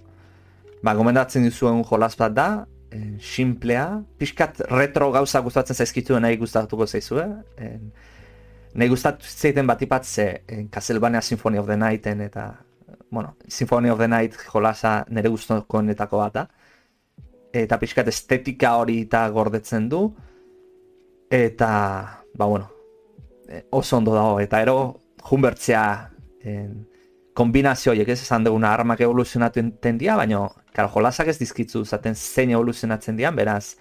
[0.81, 2.78] ba, gomendatzen dizuen jolas bat da, en,
[3.21, 7.25] simplea, pixkat retro gauza gustatzen zaizkitu nahi gustatuko zaizue,
[7.57, 7.91] en,
[8.73, 10.27] nahi gustatu zeiten bat ipatze,
[10.71, 12.47] Castlevania Symphony of the Nighten eta,
[13.11, 16.47] bueno, Symphony of the Night jolasa nire guztokonetako bat da,
[17.53, 20.03] eta pixkat estetika hori eta gordetzen du.
[21.29, 21.69] Eta
[22.33, 22.69] ba bueno
[23.69, 24.39] oso ondo dago.
[24.39, 26.11] Eta ero junbertzea
[26.41, 26.87] en,
[27.39, 30.41] kombinazio horiek ez esan duguna armak evoluzionatu enten dia, baina
[30.75, 33.77] karo, jolasak ez dizkitzu zaten zein evoluzionatzen dian, beraz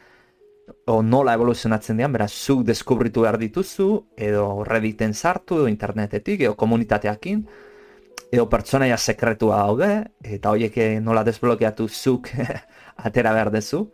[0.86, 3.88] o nola evoluzionatzen dian, beraz zuk deskubritu behar dituzu,
[4.28, 7.42] edo redditen sartu, edo internetetik, edo komunitateakin,
[8.30, 9.90] edo pertsonaia sekretua daude,
[10.36, 12.30] eta horiek nola desblokeatu zuk
[13.10, 13.88] atera behar dezu.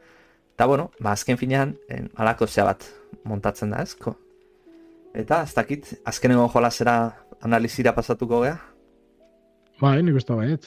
[0.54, 2.84] Eta, bueno, ba, azken finean, en, alako zea bat
[3.24, 4.14] montatzen da, ezko.
[5.14, 6.98] Eta, ez dakit, azkenengo jolazera
[7.40, 8.58] analizira pasatuko gea?
[9.80, 10.66] Bai, nik uste baiet.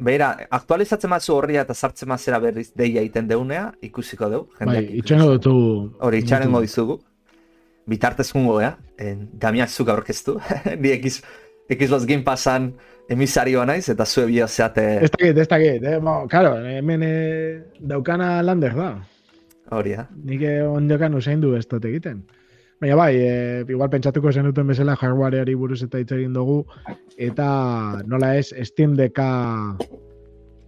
[0.00, 4.46] Beira, aktualizatzen mazu horria eta sartzen mazera berriz deia iten deunea, ikusiko deu.
[4.64, 5.52] Bai, itxango dutu.
[6.00, 6.96] Hori, itxango dizugu.
[7.90, 8.72] Bitartez jungo, ea.
[8.98, 10.38] En, Damian zuk aurkeztu.
[10.80, 11.20] Ni ekiz,
[11.68, 12.72] ekiz los game pasan
[13.10, 14.86] emisarioa naiz, eta zue bio zeate...
[15.04, 15.84] Ez dakit, ez dakit.
[15.84, 15.96] Eh?
[16.00, 18.90] Bo, karo, hemen eh, daukana lander da.
[19.76, 20.06] Hori, eh?
[20.24, 22.22] Nik ondiokan usain du ez dut egiten.
[22.80, 26.62] Baina bai, e, igual pentsatuko zen duten bezala hardwareari buruz eta hitz egin dugu
[27.20, 27.48] eta
[28.08, 29.26] nola ez Steam Decka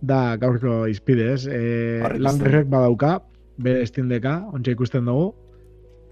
[0.02, 1.46] da gaurko izpide, ez?
[1.46, 3.14] E, Landerrek badauka,
[3.56, 5.30] bere Steam Decka, ontsa ikusten dugu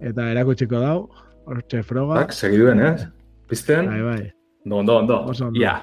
[0.01, 1.11] eta erakutsiko dau,
[1.45, 2.23] hortxe froga.
[2.23, 3.05] Tak, segiduen, ez?
[3.51, 3.91] Pizten?
[3.93, 4.31] Bai, bai.
[4.65, 5.51] Do, ondo, ondo.
[5.61, 5.75] Ia,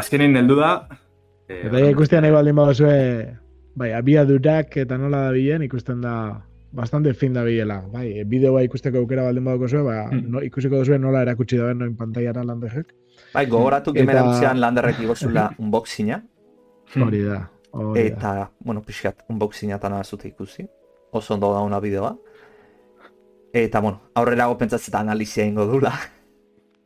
[0.00, 0.72] azkenin heldu da.
[1.50, 2.96] Eh, eta ikusten nahi baldin baduzue,
[3.76, 6.16] bai, abiadurak eta nola da bilen, ikusten da
[6.72, 7.80] bastante fin da biela.
[7.92, 10.24] Bai, e, bideoa ikusteko aukera baldin badoko zuen, ba, mm.
[10.32, 12.94] no, ikusiko duzue nola erakutsi da noin pantaiara landerrek.
[13.34, 14.00] Bai, gogoratu Eta...
[14.00, 16.22] gemerantzean landerrek igozula unboxinga.
[16.96, 17.42] Hori da.
[17.72, 20.66] Hori Eta, bueno, pixkat, unboxinga eta zute ikusi.
[21.12, 22.16] Oso ondo da una bideoa.
[23.52, 25.92] Eta, bueno, aurrera gopentzatzen analizia ingo dula.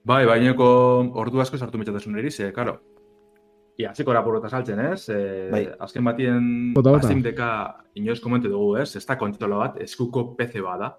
[0.07, 0.67] Bai, baineko
[1.15, 2.81] ordu asko sartu mitzatzen erize, karo.
[3.77, 5.09] Ia, ziko rapurrota saltzen, ez?
[5.13, 5.65] E, bai.
[5.85, 6.47] Azken batien
[7.03, 7.49] Steam deka
[7.99, 8.95] inoiz komente dugu, ez?
[8.97, 10.95] Ez da kontrola bat, eskuko PC bada.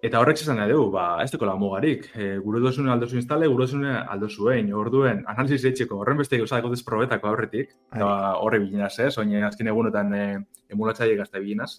[0.00, 2.06] Eta horrek zesan nahi dugu, ba, ez dukola mugarik.
[2.14, 4.70] E, gure dozune aldozu instale, gure dozune aldozu egin.
[4.80, 7.74] Orduen, analizis eitxeko, horren beste gauza dako desprobetako aurretik.
[7.90, 8.00] Bai.
[8.00, 9.12] Eta horre bilinaz, ez?
[9.20, 10.24] Oin, azken egunetan e,
[10.72, 11.72] emulatzaile gazte bilinaz.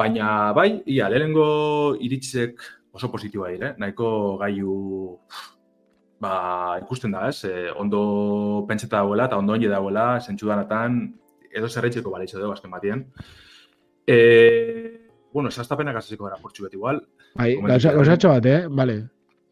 [0.00, 0.26] Baina,
[0.56, 1.46] bai, ia, lehenengo
[2.00, 4.72] iritzek oso positiua dire, nahiko gaiu
[6.22, 7.44] ba, ikusten da, ez?
[7.48, 11.02] E, ondo pentseta dagoela eta ondo onge dagoela, zentsu danatan,
[11.50, 13.06] edo zerretxeko bale dugu azken batien.
[14.06, 14.18] E,
[15.32, 17.02] bueno, esaztapenak azaziko gara portxu bet igual.
[17.38, 18.66] Bai, gauzatxo bat, eh?
[18.68, 18.98] Vale.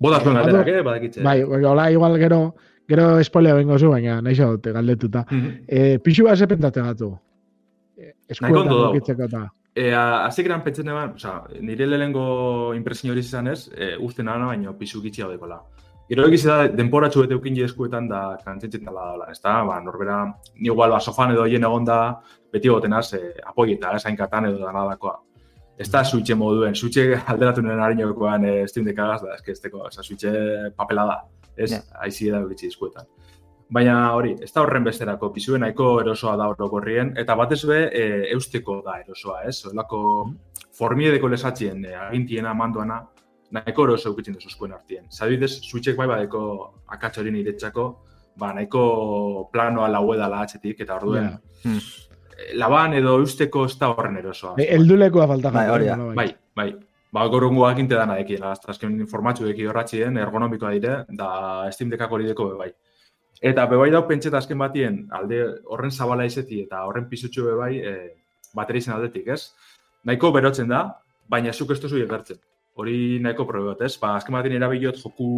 [0.00, 0.82] Boda zuen galderak, eh?
[0.86, 1.24] Badakitze.
[1.24, 2.40] Bai, hola, igual gero,
[2.88, 5.26] gero spoilea bengo zu, baina nahi dute galdetuta.
[5.30, 5.64] Mm -hmm.
[5.66, 7.16] e, pixu bat zepentate gatu.
[8.40, 9.48] Nahi kondo dago.
[9.74, 14.46] E, Azik eran pentsen eban, oza, nire lehenengo impresin hori izan ez, e, uste nana
[14.46, 15.60] baino pixu gitxia dekola.
[16.10, 19.60] Gero egiz da, denpora txu ukin eskuetan da kantzitzen dela dela, ez da?
[19.62, 20.16] Ba, norbera,
[20.58, 21.98] igual, ba, sofan edo hien egon da,
[22.50, 25.20] beti gotenaz, eh, apoieta, ez hain katan edo da nadakoa.
[25.78, 29.52] Ez da suitxe moduen, suitxe alderatu nire nari niokoan eh, Steam Deckagaz, da, ez que
[29.52, 30.32] ez ez suitxe
[30.76, 31.16] papela da,
[31.56, 31.86] ez, yeah.
[32.02, 33.06] aizi eda egitzi eskuetan.
[33.70, 38.32] Baina hori, ez da horren besterako, pizue nahiko erosoa da horroko eta batez be, e,
[38.32, 39.64] eusteko da erosoa, ez?
[39.66, 40.36] Olako mm.
[40.74, 43.06] formiedeko lesatxien, e, agintiena, manduana,
[43.54, 45.06] nahiko oro zeukitzen duzu zuen artien.
[45.10, 46.42] Zabidez, switchek bai badeko
[46.96, 47.86] akatxorin iretzako,
[48.38, 48.84] ba, nahiko
[49.52, 51.32] planoa laue dala atxetik, eta orduen.
[51.64, 51.88] Yeah.
[52.56, 54.54] Laban edo usteko ez da horren erosoa.
[54.58, 55.50] E, eldulekoa falta.
[55.54, 56.70] Bai, hori Bai, bai.
[57.12, 62.30] Ba, gorungo aginte dana ekin, azken informatxu eki horratxien, ergonomikoa dire, da Steam Deckako hori
[62.30, 62.70] deko bai.
[63.50, 67.96] Eta bebai dau pentseta azken batien, alde horren zabala izeti eta horren pisutxu bebai, e,
[68.54, 69.50] bateri zen aldetik, ez?
[70.06, 70.84] Nahiko berotzen da,
[71.28, 72.38] baina zuk ez duzu egertzen
[72.80, 73.94] hori nahiko probe ez?
[74.00, 75.28] Ba, azken batean erabilot joku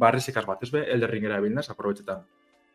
[0.00, 0.84] barrizikaz bat, ez be?
[0.94, 2.22] Elderring erabilnaz, aprobetxetan,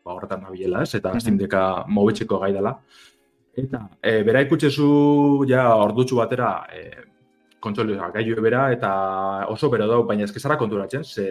[0.04, 0.94] ba, horretan nabiela, ez?
[0.98, 2.74] Eta Steam Decka mobetxeko gai dela.
[3.60, 4.90] Eta, e, bera ikutxezu,
[5.50, 6.84] ja, ordutxu batera, e,
[7.60, 8.90] kontsoli, gaiu bera, eta
[9.52, 11.26] oso bero dau, baina ezkezara konturatzen, ze,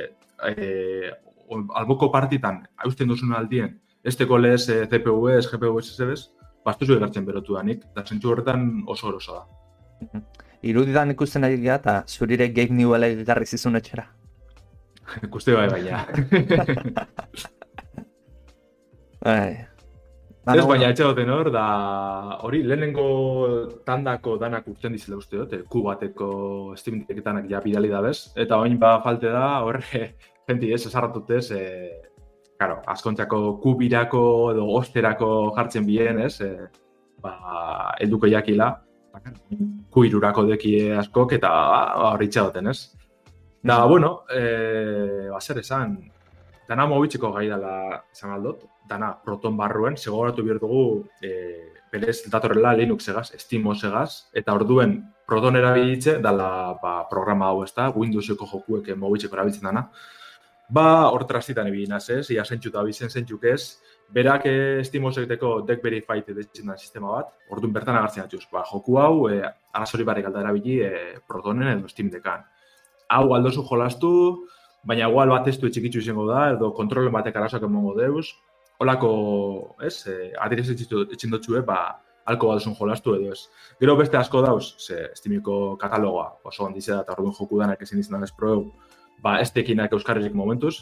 [0.50, 1.14] e,
[1.50, 6.22] alboko partitan, hausten duzun aldien, ez teko lez e, CPU ez, GPU ez, ez,
[6.66, 10.20] bastu zu egartzen berotu danik, eta zentzu horretan oso eroso da
[10.62, 14.06] iruditan ikusten ari gara, eta zurire Gabe Newell egarri zizun etxera.
[15.26, 16.06] Ikuste bai baina.
[19.26, 19.70] bai.
[20.50, 21.64] Ez baina etxe duten hor, da
[22.48, 23.04] hori lehenengo
[23.86, 26.30] tandako danak urten dizela uste dut, ku bateko
[26.80, 27.04] Steam
[27.50, 30.16] ja bidali da bez, eta oin ba falte da, horre,
[30.50, 31.90] jenti ez, esarratut ez, e,
[32.58, 36.56] karo, askontzako kubirako edo osterako jartzen bien ez, e,
[37.22, 38.72] ba, elduko jakila,
[39.92, 41.82] kuirurako deki askok eta ba,
[42.14, 42.96] hori duten, ez?
[43.62, 45.98] Da, bueno, e, ba, zer esan,
[46.68, 52.74] dana mobitzeko gai dela esan aldot, dana proton barruen, segoratu behar dugu, e, berez datorrela
[52.78, 58.48] Linux egaz, Steam egaz, eta orduen proton erabilitze dala ba, programa hau ez da, Windowseko
[58.48, 59.90] jokuek mobitzeko erabiltzen dana.
[60.70, 63.80] Ba, hor trastitan ebin az ez, ia zentxut abizen zentxuk ez,
[64.14, 68.44] berak estimo egiteko deck verified da sistema bat, orduan bertan agartzen atuz.
[68.52, 69.42] Ba, joku hau, e,
[69.74, 70.92] arazori barrik alda erabili e,
[71.28, 72.44] protonen edo Steam Deckan.
[73.10, 74.12] Hau aldozu jolastu,
[74.86, 78.28] baina igual bat ez du etxikitzu izango da, edo kontrolen batek arazoak emongo deuz.
[78.78, 79.12] Holako,
[79.82, 81.80] ez, e, adirez etxin dutxu, ba,
[82.30, 83.48] alko bat jolastu edo ez.
[83.82, 88.24] Gero beste asko dauz, ze Steamiko katalogoa oso da, eta orduan joku danak ezin izan
[88.24, 88.70] ez proeu,
[89.24, 90.76] ba, ez tekinak euskarrizik momentuz.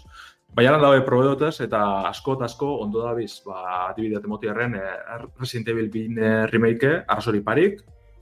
[0.56, 4.86] Baina lan dabe probedotez, eta asko eta asko ondo da biz, ba, adibidea temotiarren, e,
[5.40, 7.82] Resident Evil 2 e, remake, arrazori parik,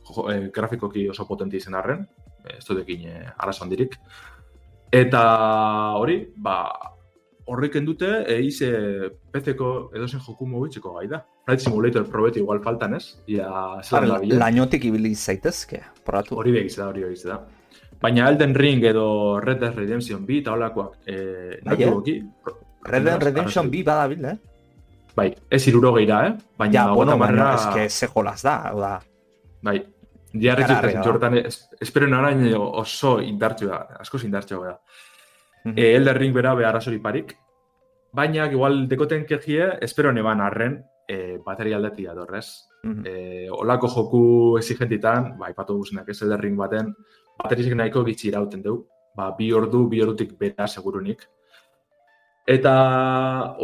[0.10, 2.04] jo, e, grafikoki oso potenti izen arren,
[2.50, 3.98] ez dutekin e, arazo handirik.
[4.96, 5.22] Eta
[6.00, 6.58] hori, ba,
[7.52, 11.22] horrek dute, eiz e, PC-ko edozen joku mugitxeko gai da.
[11.46, 13.20] Flight Simulator probeti igual faltan ez?
[13.30, 13.50] Ia,
[13.84, 16.40] zelan da Lainotik ibili zaitezke, poratu.
[16.42, 17.44] Hori begiz da, hori begiz da.
[18.02, 22.22] Baina Elden Ring edo Red Dead Redemption 2 eta holakoak eh, bai, eh?
[22.86, 24.38] Red Dead Redemption 2 badabil, eh?
[25.16, 26.34] Bai, ez iruro geira, eh?
[26.58, 27.54] Baina, ja, bueno, marra...
[27.56, 29.00] ez que ze jolaz da, hau da.
[29.64, 29.80] Bai,
[30.34, 31.38] diarretxu jortan,
[31.80, 34.76] espero narain oso indartxua, asko indartxua da.
[35.64, 35.80] Mm -hmm.
[35.80, 37.36] eh, Elden Ring bera behar asori parik,
[38.12, 42.68] baina, igual, dekoten kejie, espero neban arren, eh, bateri aldetia dorrez.
[42.84, 43.04] Mm -hmm.
[43.08, 46.94] eh, olako joku exigentitan, bai, patu guztiak ez Elden Ring baten,
[47.42, 48.80] baterizik nahiko gitzi irauten du.
[49.16, 51.24] Ba, bi ordu, bi ordutik bera segurunik.
[52.46, 52.74] Eta,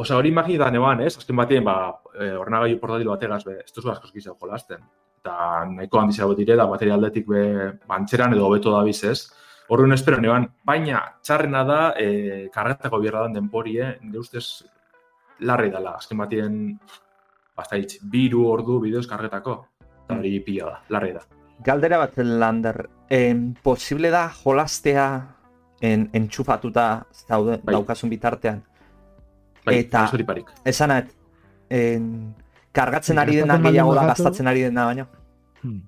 [0.02, 1.14] osa hori imagini da neban, ez?
[1.20, 1.76] Azken batien, ba,
[2.16, 4.82] e, ornagailu portatil bategaz, be, ez duzu asko eskizau jolasten.
[5.22, 5.36] Eta
[5.70, 7.44] nahiko handizia bat dire, da bateri aldetik be,
[7.90, 9.20] bantxeran edo beto da biz, ez?
[9.72, 14.00] Horren espero neban, baina txarrena da, e, karretako bierra den denporie, eh?
[14.02, 14.64] nire ustez,
[15.48, 16.58] larri dela, azken batien,
[17.58, 19.60] basta hitz, biru ordu bideoz karretako,
[20.06, 21.41] eta hori pila da, larri da.
[21.66, 25.08] Galdera bat lander, en, posible da jolastea
[25.82, 27.76] en, entxufatuta zaude, bai.
[27.76, 28.62] daukasun bitartean?
[29.66, 30.08] Bai, eta,
[30.66, 30.94] esan
[31.70, 32.06] en,
[32.74, 35.08] kargatzen ari dena gehiago da, gastatzen ari dena baina?
[35.62, 35.82] Hmm.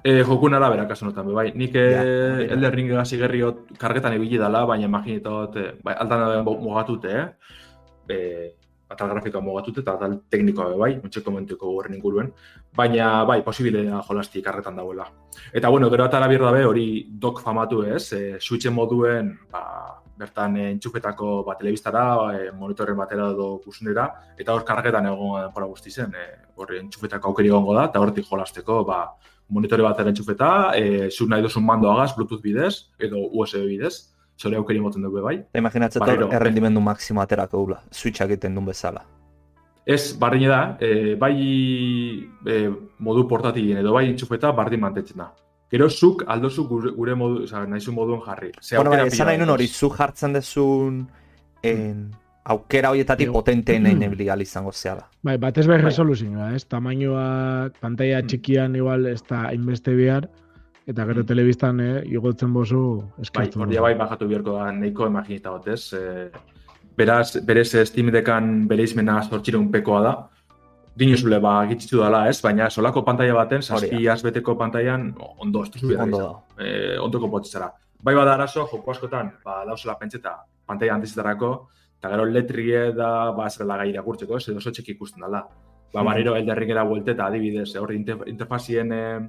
[0.00, 1.50] E, jokun arabera kasu notan, bai.
[1.54, 6.42] Nik ja, eh, Elder Ring gazi gerriot kargetan ibili dela, baina imaginitot, eh, bai, altan
[6.48, 7.26] mugatute, eh?
[8.10, 8.16] E,
[8.90, 12.32] atal grafikoa mugatute eta atal teknikoa bai, ontsa komentuko horren inguruen,
[12.76, 15.06] baina bai, posibilea jolasti karretan dauela.
[15.52, 16.86] Eta bueno, gero atara birra dabe hori
[17.22, 19.62] dok famatu ez, e, switchen moduen, ba,
[20.18, 20.66] bertan e,
[21.46, 26.52] ba, telebistara, e, monitorren batera edo kusunera, eta hor kargetan egon pora guzti zen, e,
[26.56, 29.04] hori entxufetako aukeri egongo da, eta hortik jolasteko, ba,
[29.48, 34.09] monitore batera entxufeta, e, zu nahi duzun mandoagaz, Bluetooth bidez, edo USB bidez,
[34.40, 35.36] zore aukeri moten dugu bai.
[35.42, 39.04] Eta imaginatzen dut errendimendu maksimo aterako gula, switch egiten duen bezala.
[39.86, 41.34] Ez, barri da, e, bai
[42.46, 42.58] e,
[43.06, 45.30] modu portatilien edo bai intxufeta bardin mantetzen da.
[45.70, 48.52] Gero zuk aldozu gure, gure modu, oza, nahi moduen jarri.
[48.60, 51.04] Ze bueno, bai, esan nahi hori, zu jartzen dezun
[51.62, 52.10] en,
[52.44, 55.08] aukera horietatik potenteen egin ebili izango zehala.
[55.22, 55.90] Bai, bat ez behar bai.
[55.90, 56.64] resoluzioa, ez?
[56.64, 58.26] Tamainoa, pantalla mm.
[58.26, 60.28] txikian igual ez da inbeste bihar,
[60.88, 63.60] Eta gero telebistan, eh, igotzen bozu eskertu.
[63.60, 65.92] Bai, bai, bajatu biharko da, nahiko imaginita batez.
[65.92, 66.30] Eh,
[66.96, 70.14] beraz, berez Steam dekan bere izmena sortxireun pekoa da.
[71.00, 72.40] Dinuzule, ba, gitzitu dela, ez?
[72.42, 76.24] Baina solako pantalla baten, zazpi azbeteko pantailan, ondo, ez duzu ondo,
[76.58, 77.70] eh, ondoko potzitzara.
[78.02, 80.34] Bai bada arazo, joko askotan, ba, dauzela pentseta,
[80.66, 81.50] pantalla antizitarako,
[82.00, 85.44] eta gero letrie da, ba, ez dela gaira gurtzeko, ez edo txek ikusten dela.
[85.92, 86.06] Ba, mm.
[86.06, 89.20] barriro, elderrik era buelteta, adibidez, hori interfazien, eh,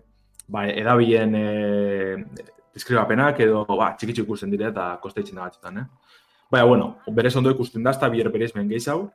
[0.51, 1.45] ba, edabien e,
[2.75, 5.87] deskribapenak edo ba, txikitzu ikusten dire eta kosteitzen da batzutan, eh?
[6.51, 9.07] Baina, bueno, berez ondo ikusten da, ez da bier berez men gehiago.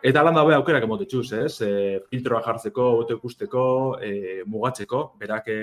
[0.00, 1.58] Eta lan dabe aukerak emote txuz, ez?
[1.60, 3.64] E, filtroa jartzeko, auto ikusteko,
[4.00, 5.58] e, mugatzeko, berak e,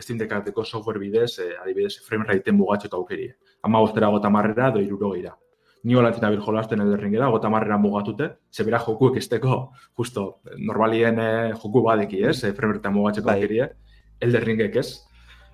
[0.00, 0.18] Steam
[0.64, 3.28] software bidez, e, adibidez, frame rate mugatzeko aukeri.
[3.62, 5.36] Ama ostera gota marrera, do iruro gira.
[5.84, 11.18] Ni hola tina bir jolasten ederringera, gota marrera mugatute, ze bera jokuek esteko, justo, normalien
[11.18, 12.44] e, joku badeki, ez?
[12.44, 13.36] E, frame rate mugatzeko bai.
[13.42, 13.60] aukeri,
[14.20, 14.88] elderringek ez.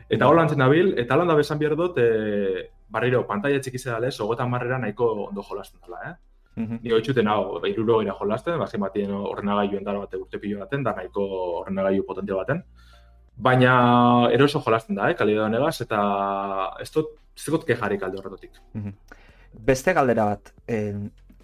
[0.08, 3.98] Eta hola antzen nabil, eta hola da besan behar dut, e, barriro, pantalla txiki zeda
[4.02, 6.14] lez, ogota marrera nahiko ondo jolasten dela, eh?
[6.56, 6.78] Mm -hmm.
[6.82, 10.94] Ni hoitzuten hau, iruro gira jolasten, bazken batien ordenagailu endara bate urte pilo baten, da
[10.94, 11.22] nahiko
[11.60, 12.62] ordenagailu potente baten.
[13.36, 17.06] Baina eroso jolasten da, eh, kalidad negaz, eta ez dut,
[17.36, 18.52] ez dut kejarik alde horretotik.
[18.74, 18.92] Mm
[19.58, 20.94] Beste galdera bat, eh,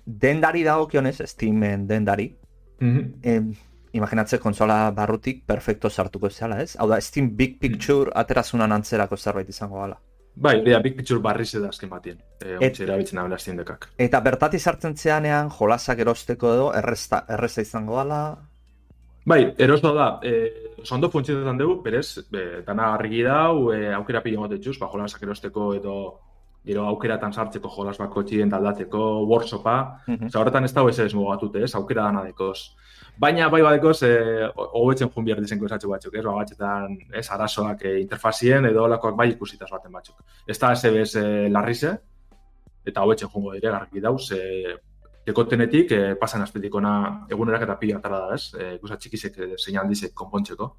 [0.04, 2.36] dendari dago kionez, Steamen dendari,
[2.80, 3.12] mm -hmm.
[3.22, 6.76] eh, imaginatzen konsola barrutik perfecto sartuko zela, ez?
[6.78, 8.18] Hau da, Steam Big Picture mm.
[8.22, 9.98] aterazunan antzerako zerbait izango gala.
[10.34, 12.22] Bai, bera, Big Picture barri zeda azken batien.
[12.40, 13.90] E, Et, erabiltzen abela Steam dekak.
[14.00, 18.22] Eta bertati sartzen zeanean, jolasak erosteko edo, erresta, erresta izango gala?
[19.28, 24.40] Bai, eroso da, e, ondo funtzionetan dugu, berez, be, dana argi dau, e, aukera pila
[24.40, 25.96] mote ba, jolasak erosteko edo
[26.64, 29.76] gero aukeratan sartzeko jolas bako txien daldatzeko, workshopa,
[30.06, 30.38] mm -hmm.
[30.38, 32.76] horretan ez dago ez ez mugatute, ez, aukera dana dekoz.
[33.20, 34.12] Baina bai badekoz, e,
[34.56, 39.28] hobetzen jun behar dizenko esatxo batzuk, ez, bagatxetan, ez, arazoak e, interfazien edo olakoak bai
[39.34, 40.22] ikusitaz baten batzuk.
[40.48, 41.92] Ez da SBS e, larrize,
[42.86, 44.76] eta hobetzen jungo dire, garriki dauz, e,
[45.26, 46.94] dekotenetik, e, pasan azpetikona
[47.30, 50.72] egunerak eta pila atara da, ez, e, ikusa txikizek zein handizek konpontzeko.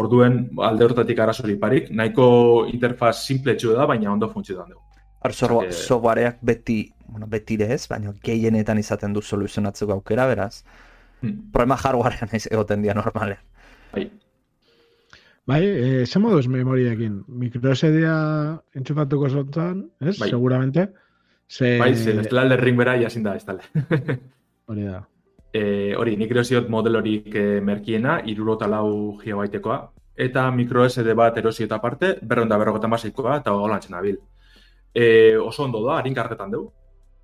[0.00, 4.82] Orduen, alde horretatik arazori parik, nahiko interfaz simple da, baina ondo funtzioan dugu.
[5.72, 10.64] softwareak beti, bueno, beti ez, baina gehienetan izaten du soluzionatzeko aukera, beraz.
[11.20, 11.50] Hmm.
[11.52, 13.42] Problema hardwarean ez egoten dira normalean.
[13.92, 14.08] Bai.
[15.50, 17.24] Bai, eh, ze moduz memoriakin?
[17.26, 18.14] Microsedia
[18.74, 20.18] entzufatuko zotan, ez?
[20.18, 20.28] Bai.
[20.30, 20.90] Seguramente.
[21.46, 21.78] Se...
[21.78, 23.64] Bai, ze, ez dela ring bera, jasin da, ez dale.
[24.70, 25.00] hori da.
[25.52, 29.80] Eh, hori, nik erosiot model horik eh, merkiena, irurota lau gigabaitekoa,
[30.14, 34.20] eta micro SD bat erosiota aparte, berronda berrogeta masikoa, eta holantzen abil.
[34.94, 36.70] E, oso ondo da, harin kartetan dugu.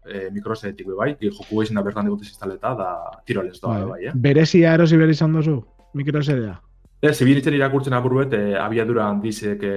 [0.07, 2.91] E, mikrosetik bai, joku izan da bertan dugu instaleta da
[3.27, 4.13] tiroles doa bai, bai eh?
[4.15, 5.57] Berezia erosi behar izan duzu,
[5.99, 6.55] mikrosedea?
[7.03, 9.77] Ez, zibilitzen irakurtzen apurruet, e, abiadura handizek e,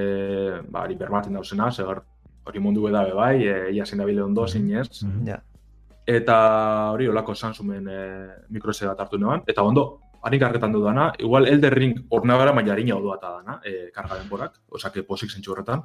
[0.70, 2.04] ba, hori bermatzen dauzena, segar
[2.46, 5.04] hori mundu eda bai, e, ia zen dabile ondo mm zinez.
[5.04, 5.42] Mm -hmm.
[6.06, 6.36] Eta
[6.92, 8.00] hori, olako Samsungen e,
[8.50, 13.18] mikrosedea hartu neban, eta ondo, harin kargetan dudana, igual Elder Ring ornagara maila harina odua
[13.18, 15.84] eta dana, e, karga denborak, osake posik zentsu horretan.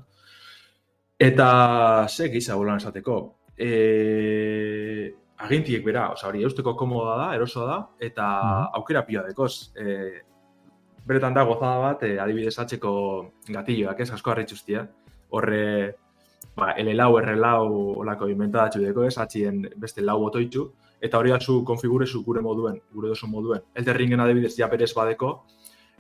[1.18, 3.43] Eta ze gisa bolan esateko.
[3.58, 9.70] E, agintiek bera, oza, hori eusteko komoda da, erosoa da, eta mm aukera pila dekoz.
[9.76, 10.22] E,
[11.06, 12.94] beretan da gozada bat, e, adibidez atzeko
[13.48, 14.86] gatilloak, ez, asko harritxustia.
[15.36, 15.64] Horre,
[16.56, 17.68] ba, L-lau, R-lau,
[18.02, 20.68] olako inventadatxu deko, ez, atxien beste lau botoitxu,
[21.04, 23.62] eta hori atzu konfigurezu gure moduen, gure dozu moduen.
[23.74, 25.34] Elderringen adibidez ja berez badeko,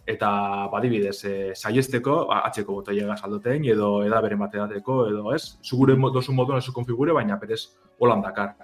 [0.06, 5.96] eta badibidez, e, saiesteko, ba, atxeko botoiega saldoten, edo eda bere mateateko, edo ez, zugure
[6.12, 7.62] dozu moduan ez konfigure, baina perez
[7.98, 8.54] holan dakar.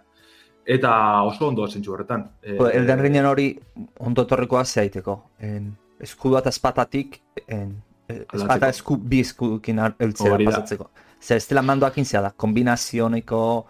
[0.66, 2.26] Eta oso ondo zentsu horretan.
[2.42, 3.54] E, Elden Ringen hori
[3.98, 5.16] ondo torrekoa zeaiteko.
[5.38, 7.78] En, eskudu eta espatatik, en,
[8.08, 10.90] espata esku, bi eskudukin eltzera pasatzeko.
[11.20, 13.66] Zer, ez dela mandoak da, kombinazioneko,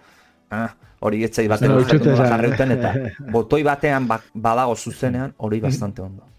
[0.50, 0.68] ah,
[1.00, 2.92] hori etzai baten jarreuten, eta
[3.34, 6.29] botoi batean ba, badago zuzenean, hori bastante ondo.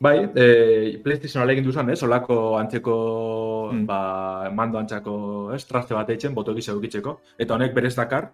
[0.00, 2.94] Bai, e, PlayStation alegin duzan, ez, olako antzeko,
[3.68, 3.82] mm.
[3.84, 3.98] ba,
[4.56, 5.16] mando antzako,
[5.52, 8.30] ez, traste bat eitzen, boto egizia dukitzeko, eta honek berez dakar,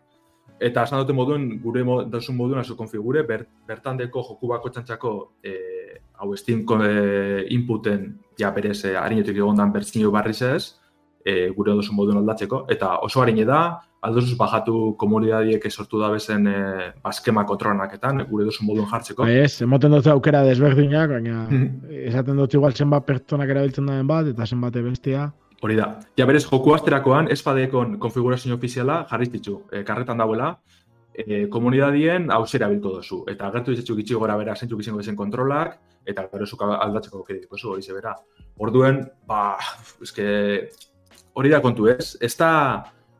[0.62, 4.70] eta esan dute moduen, gure mo, dozun moduen azu konfigure, ber, bertan deko joku bako
[4.76, 5.12] txantxako,
[5.42, 5.56] e,
[6.22, 6.92] hau Steam e,
[7.58, 10.62] inputen, ja, berez, e, harinetik egon dan bertzino barriz ez,
[11.26, 13.60] e, gure dozun moduen aldatzeko, eta oso harine da,
[14.06, 16.60] aldozuz bajatu komunidadiek sortu da bezen e,
[17.02, 19.26] baskema kontrolaketan, gure duzu moduen jartzeko.
[19.26, 21.66] Ez, emoten dut aukera desberdinak, baina mhm.
[22.12, 25.30] esaten dut igual zenbat pertsonak erabiltzen den bat, eta zenbat bestia.
[25.64, 25.88] Hori da.
[26.20, 29.62] Ja berez, joku asterakoan, ez badekon konfigurazio ofiziala jarriz ditu.
[29.72, 30.52] E, karretan dauela,
[31.16, 33.22] e, komunidadien hau zera bilko dozu.
[33.32, 37.48] Eta agertu dizetzu gitxi gora bera zentzuk izango bezen kontrolak, eta gero zuk aldatzeko aukerik
[37.56, 38.14] zu, hori zebera.
[38.62, 39.56] Orduen, ba,
[40.02, 40.28] eske,
[41.36, 42.50] hori da kontu ez, ez da,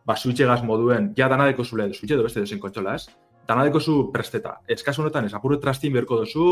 [0.09, 3.07] ba, suitxegaz moduen, ja danadeko zule, suitxe edo beste dozen kontxola, ez?
[3.47, 4.57] Danadeko zu presteta.
[4.67, 6.49] Ez kasu honetan, ez apurre trastin berko dozu,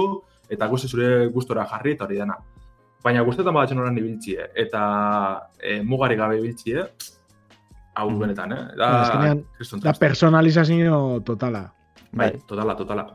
[0.52, 2.36] eta guzti zure gustora jarri eta hori dena.
[3.04, 4.84] Baina guztetan badatzen horan ibiltzie, eta
[5.58, 6.84] e, mugari gabe ibiltzie,
[7.94, 8.20] hau mm.
[8.20, 8.62] benetan, eh?
[8.78, 8.92] Da,
[9.24, 9.34] da,
[9.88, 11.66] da personalizazio totala.
[12.14, 13.08] Bai, totala, totala.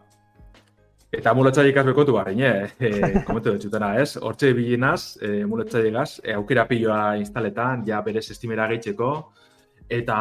[1.09, 2.67] Eta muletza ikaz bekotu barrein, eh?
[2.85, 4.11] e, komentu dut zutena, ez?
[4.21, 9.07] Hortxe bilinaz, e, muletza ikaz, e, aukera piloa instaletan, ja berez estimera gehitzeko,
[9.89, 10.17] eta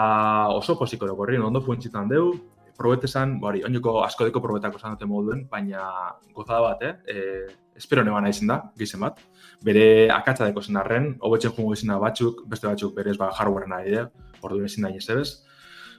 [0.55, 2.33] oso posiko dugu ondo funtzitan deu,
[2.79, 6.95] probetesan, bari, onjoko asko deko probetako zan dute moduen, baina gozada bat, eh?
[7.05, 9.21] E, espero neban nahi da, gizen bat.
[9.63, 13.93] Bere akatza deko zen arren, hobetzen jungo izena batzuk, beste batzuk berez ba, hardware nahi
[13.93, 14.09] da,
[14.41, 15.23] ordu ezin da.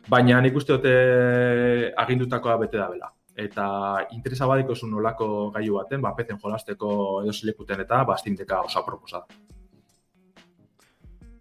[0.10, 3.19] Baina nik uste dute agindutakoa bete da bela.
[3.40, 3.66] Eta
[4.12, 6.90] interesa badiko zuen nolako gaiu baten, ba, peten jolasteko
[7.24, 8.18] edo zilekuten eta ba,
[8.64, 9.38] oso aproposat.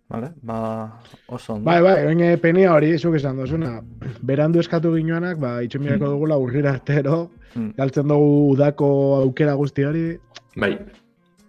[0.08, 0.58] Vale, ba,
[1.26, 1.66] oso ondo.
[1.66, 3.74] Bai, bai, oin penia hori, zuk esan dozuna.
[4.22, 6.12] Berandu eskatu ginoanak, ba, mirako mm.
[6.14, 7.18] dugula urrira artero,
[7.54, 7.74] mm.
[7.76, 8.88] galtzen dugu udako
[9.18, 10.06] aukera guzti hori.
[10.56, 10.72] Bai.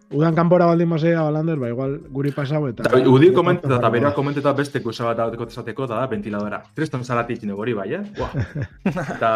[0.10, 2.86] Udan kanpora baldin mazea, Balander, ba, igual guri pasau eta...
[2.88, 6.64] Da, udi komenteta eta berak komenteta beste kusa bat tesateko, da, ventiladora.
[6.76, 8.02] Tristan zarati itxine gori, bai, eh?
[8.18, 8.34] Buah.
[9.16, 9.32] Eta...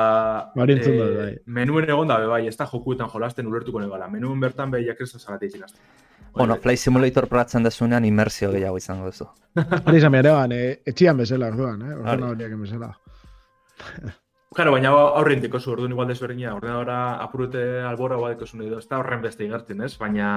[0.55, 1.35] Bari entzun da, bai.
[1.45, 4.09] Menuen egon da, bai, ez da jokuetan jolasten ulertuko negala.
[4.09, 5.79] Menuen bertan, bai, jakrestan zarati itxinazten.
[6.33, 9.29] Bueno, Flight Simulator probatzen desunean inmersio gehiago izango duzu.
[9.59, 11.93] Hori izan behar eban, eh, etxian bezala, orduan, eh?
[11.99, 12.89] Orduan horiak bezala.
[14.53, 18.87] Claro, baina aurrein diko zu, orduan igual desberdina, ordenadora apurute albora bat diko edo, ez
[18.87, 19.95] da horren beste igartzen, ez?
[19.97, 20.27] Baina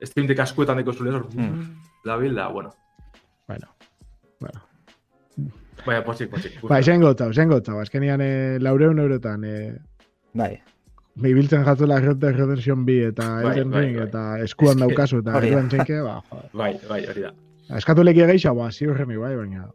[0.00, 1.68] ez tintik askuetan diko zu, mm.
[2.04, 2.74] la bilda, bueno.
[3.46, 3.68] Bueno,
[4.40, 4.66] bueno.
[5.86, 6.58] Baina, potxik, potxik.
[6.68, 9.78] Ba, esen gotau, esen gotau, azkenian eh, laureun eurotan, eh,
[10.34, 10.54] Bai.
[11.20, 14.06] Bibiltzen jatu la Red Dead Redemption bi eta bai, Elden bai, Ring bai.
[14.06, 16.50] eta eskuan daukazu eta Elden txenke, ba, joder.
[16.54, 17.32] Bai, bai, hori da.
[17.76, 19.66] Eskatu lekia gehiago, ba, ziur jemi, bai, baina.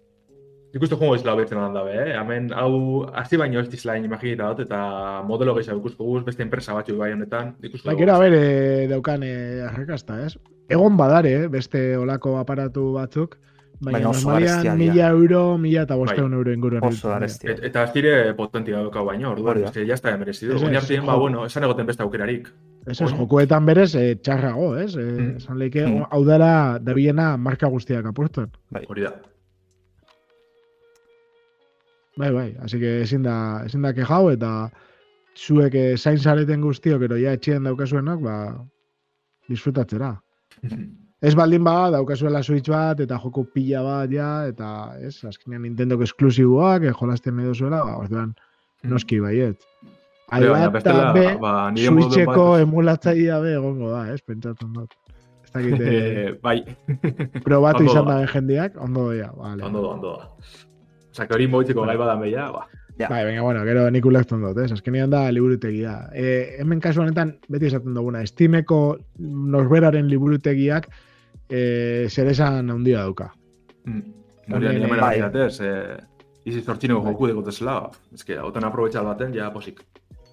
[0.75, 2.17] Ikustu jongo izla betzen be, eh?
[2.19, 6.73] Hemen, hau, hasi baino ez dizlain imaginita dut, eta modelo gehiago ikusko guz, beste enpresa
[6.75, 7.55] batzu bai honetan.
[7.61, 10.35] Bai, gero, a ber, eh, daukan eh, arrekasta, ez?
[10.67, 13.37] Egon badare, beste olako aparatu batzuk,
[13.83, 16.31] Baina normalian mila euro, mila eta boste bai.
[16.31, 16.79] euro inguru.
[16.87, 17.51] Oso garestia.
[17.51, 20.55] Et, eta ez dire potentia dauka baina, orduan, ez que jazta emerezidu.
[20.63, 22.49] Oin hartien, ba, bueno, esan egoten beste aukerarik.
[22.85, 24.95] Ez ez, jokoetan berez, eh, txarrago, ez?
[24.95, 25.37] Eh, mm.
[25.41, 26.09] Esan leike, mm.
[26.11, 28.51] hau dara, dabiena marka guztiak apurtuen.
[28.71, 28.85] Bai.
[28.87, 29.15] Hori da.
[32.17, 34.69] Bai, bai, así que ezin da, ezin da kejau, eta
[35.35, 38.35] zuek eh, zain zareten guztiok, ero ja etxien daukazuenak, ba,
[39.51, 40.13] disfrutatzera.
[41.27, 44.69] ez baldin ba, daukazuela Switch bat, eta joko pila bat, ja, eta,
[45.03, 48.93] ez, azkenean Nintendo esklusiboak, eh, jolazten edo zuela, ba, orduan, mm.
[48.93, 49.67] noski baiet.
[50.33, 54.95] Ahi bat, eta be, ba, Switcheko emulatzaia be, egongo da, ez, pentsatzen dut.
[55.43, 55.91] Ez dakite...
[56.47, 56.61] bai.
[57.43, 59.67] Probatu izan da jendiak, ondo doia, vale.
[59.67, 60.71] Ondo do, ondo do.
[61.15, 62.65] Que hori moitzeko gai badan beha, ba.
[62.97, 63.09] Ja.
[63.09, 64.69] Bai, venga, bueno, gero nik ulekton dut, eh?
[64.71, 65.95] Azkenean da liburutegia.
[66.15, 66.27] E,
[66.61, 68.79] hemen kasu honetan, beti esaten duguna, estimeko
[69.19, 70.87] norberaren liburutegiak
[71.49, 73.33] e, zer esan handia dauka.
[73.83, 74.05] Mm.
[74.55, 75.19] Hori, nire mera bai.
[75.25, 75.73] batez, e,
[76.47, 77.11] izi zortzineko bai.
[77.11, 77.75] joku dugu tesela,
[78.15, 79.83] ez que, otan aprobetxal baten, ja, posik.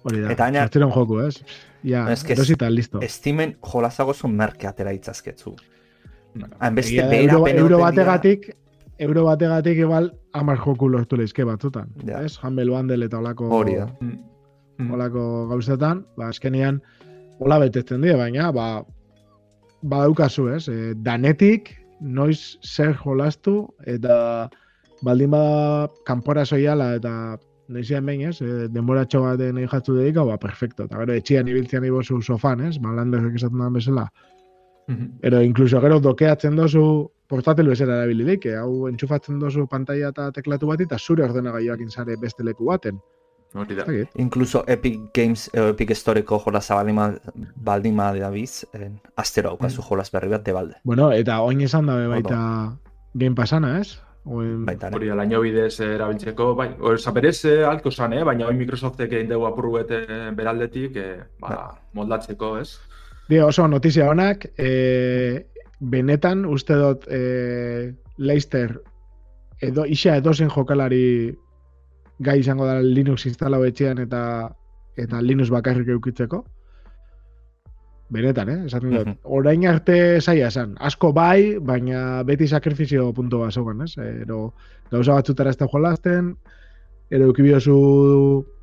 [0.07, 1.43] Hori da, eta aina, zortziron joku, ez?
[1.83, 3.03] Ja, es que erosita, listo.
[3.03, 5.57] Estimen jolazago zuen merke atera itzazketzu.
[6.33, 6.75] Mm.
[6.79, 8.53] Beste, euro, euro bategatik,
[8.99, 11.89] euro bategatik igual amar joku lortu lehizke batzutan.
[12.05, 12.21] Ja.
[12.23, 12.37] Ez?
[12.37, 13.49] Humble Bundle eta olako...
[13.49, 13.87] Hori da.
[14.01, 14.17] Mm.
[14.77, 14.91] Mm.
[14.93, 16.81] Olako gauzetan, ba, azkenian,
[17.39, 18.83] hola betetzen dira, baina, ba,
[19.83, 20.67] ba daukazu, ez?
[20.69, 24.49] E, danetik, noiz zer jolastu, eta
[25.03, 27.37] baldin ba kanpora soiala, eta
[27.73, 28.39] noizian behin, ez?
[28.41, 30.87] E, denboratxo bat nahi jatzu dedika, ba, perfecto.
[30.89, 32.79] Eta gero, etxian ibiltzean ibozu sofan, ez?
[32.81, 34.07] Malandezek esaten da bezala.
[34.87, 35.09] Mm -hmm.
[35.21, 40.85] Ero, inkluso gero dokeatzen dozu portatel bezala erabililik, hau entxufatzen dozu pantalla eta teklatu bat,
[40.85, 43.01] eta zure ordenagailoak insare beste leku baten.
[43.53, 43.85] Hori da.
[44.21, 47.11] Incluso Epic Games, eh, Epic Storeko jolas baldima,
[47.55, 49.89] baldima da biz, eh, astero aukazu mm.
[49.89, 50.79] jolas berri bat de balde.
[50.83, 52.39] Bueno, eta oin esan dabe baita
[53.13, 53.99] Game Passana, ez?
[54.25, 54.63] Oen...
[54.65, 58.23] Baita, Hori da, laino bidez erabiltzeko, bai, hori zaperez alko zan, eh?
[58.23, 59.91] baina oin Microsoftek egin dugu apurruet
[60.37, 62.79] beraldetik, eh, ba, ba, moldatzeko, ez?
[63.29, 65.52] Dio, oso notizia honak, eh,
[65.83, 68.77] benetan uste dut e, Leicester
[69.63, 71.35] edo isa edozen jokalari
[72.23, 74.23] gai izango da Linux instalau etxean eta
[74.97, 76.43] eta Linux bakarrik eukitzeko.
[78.13, 78.59] Benetan, eh?
[78.67, 79.07] Esaten dut.
[79.07, 79.15] Mhm.
[79.23, 80.75] Orain arte saia esan.
[80.79, 83.97] Asko bai, baina beti sakrifizio punto bat zaugan, ez?
[83.97, 84.53] Ero,
[84.91, 86.35] gauza batzutara ez da jolazten,
[87.09, 87.77] ero eukibiozu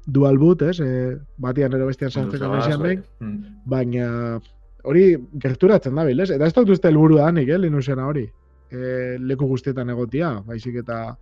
[0.07, 0.79] dual boot, ez?
[0.79, 2.53] E, batian ero bestian sartzeko
[2.85, 3.43] behin, mhm.
[3.67, 4.39] baina
[4.85, 5.05] hori
[5.43, 8.27] gerturatzen da bilez, eta ez dut uste helburu da nik, eh, Linuxena hori.
[8.71, 11.17] E, leku guztietan egotia, baizik eta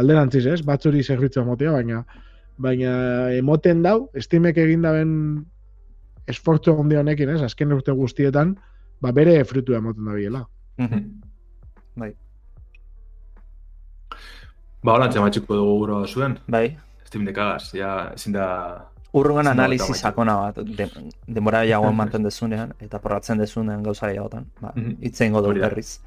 [0.00, 0.62] alderantziz, ez?
[0.64, 2.04] Batzuri zerbitzu emotia, baina
[2.56, 2.94] baina
[3.34, 5.10] emoten dau, estimek egin daben
[6.30, 7.42] esfortzu handi honekin, ez?
[7.42, 8.54] Azken urte guztietan,
[9.02, 10.44] ba bere frutu emoten da biela.
[10.78, 11.04] Mhm.
[11.96, 12.14] bai.
[14.84, 16.38] Ba, hola, txamatxiko dugu guro zuen.
[16.48, 16.76] Bai.
[17.04, 18.46] Estim dekagaz, ja, ezin da
[19.14, 20.88] Urrungan analizi sakona bat, de,
[21.26, 24.48] demora jagoan manten dezunean, eta porratzen dezunean gauza jagotan.
[24.60, 24.96] Ba, mm -hmm.
[25.00, 26.00] Itzein godo berriz.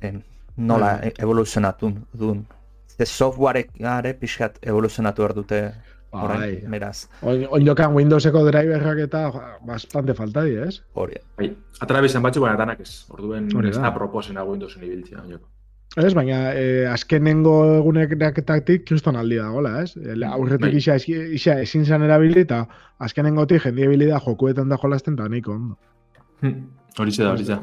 [0.00, 0.22] En,
[0.56, 1.22] nola mm -hmm.
[1.22, 2.46] evoluzionatu duen.
[2.86, 5.74] Ze softwareek gare pixkat evoluzionatu erdute
[6.10, 6.68] orain, bai.
[6.68, 7.08] meraz.
[7.22, 9.30] Oin jokan Windowseko driverrak eta
[9.66, 10.82] bastante falta di, ez?
[10.94, 11.14] Hori.
[11.36, 13.06] Bai, atara bizan batzu baina danak ez.
[13.10, 15.22] Orduen ez da proposena Windowsen ibiltzea.
[15.98, 19.96] Ez, baina eh, azkenengo egunek daketatik kriston aldi da, gola, ez?
[20.28, 20.78] Aurretik bai.
[20.78, 20.94] isa,
[21.34, 22.60] isa ezin zan erabili eta
[23.02, 25.74] azkenengo ti jendia ebili da jokuetan da jolazten eta niko, ondo.
[26.44, 26.60] Hmm.
[26.94, 27.58] Da, hori da.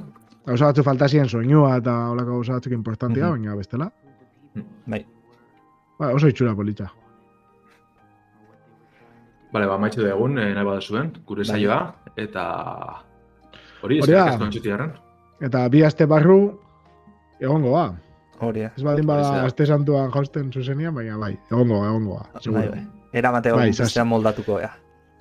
[0.47, 3.87] Gauza batzu falta ziren soinua eta holako gauza batzuk importantia, baina bestela.
[4.55, 4.65] Hmm.
[4.91, 4.99] Bai.
[5.99, 6.89] Ba, oso itxura polita.
[9.53, 11.53] Bale, ba, maitxu egun, eh, nahi bada zuen, gure bai.
[11.55, 11.79] saioa,
[12.17, 12.43] eta
[13.81, 14.89] hori, ez da,
[15.47, 16.41] Eta bi aste barru,
[17.39, 17.85] egongo ba.
[18.39, 22.19] Hori, Ez baldin bada azte santuan jausten zuzenian, baina bai, egongo, egongo.
[22.53, 22.83] Bai, bai.
[23.13, 23.71] Era mate bai,
[24.05, 24.69] moldatuko, ja.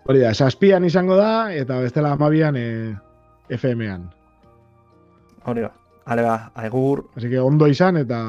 [0.06, 4.10] Hori da, saspian izango da, eta bestela amabian e, eh, FM-an.
[5.46, 5.72] Hori da,
[6.04, 7.06] ale ba, aigur.
[7.16, 8.20] Así que ondo izan eta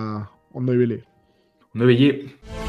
[0.53, 1.03] ondo ibili.
[1.73, 2.66] Ondo ibili.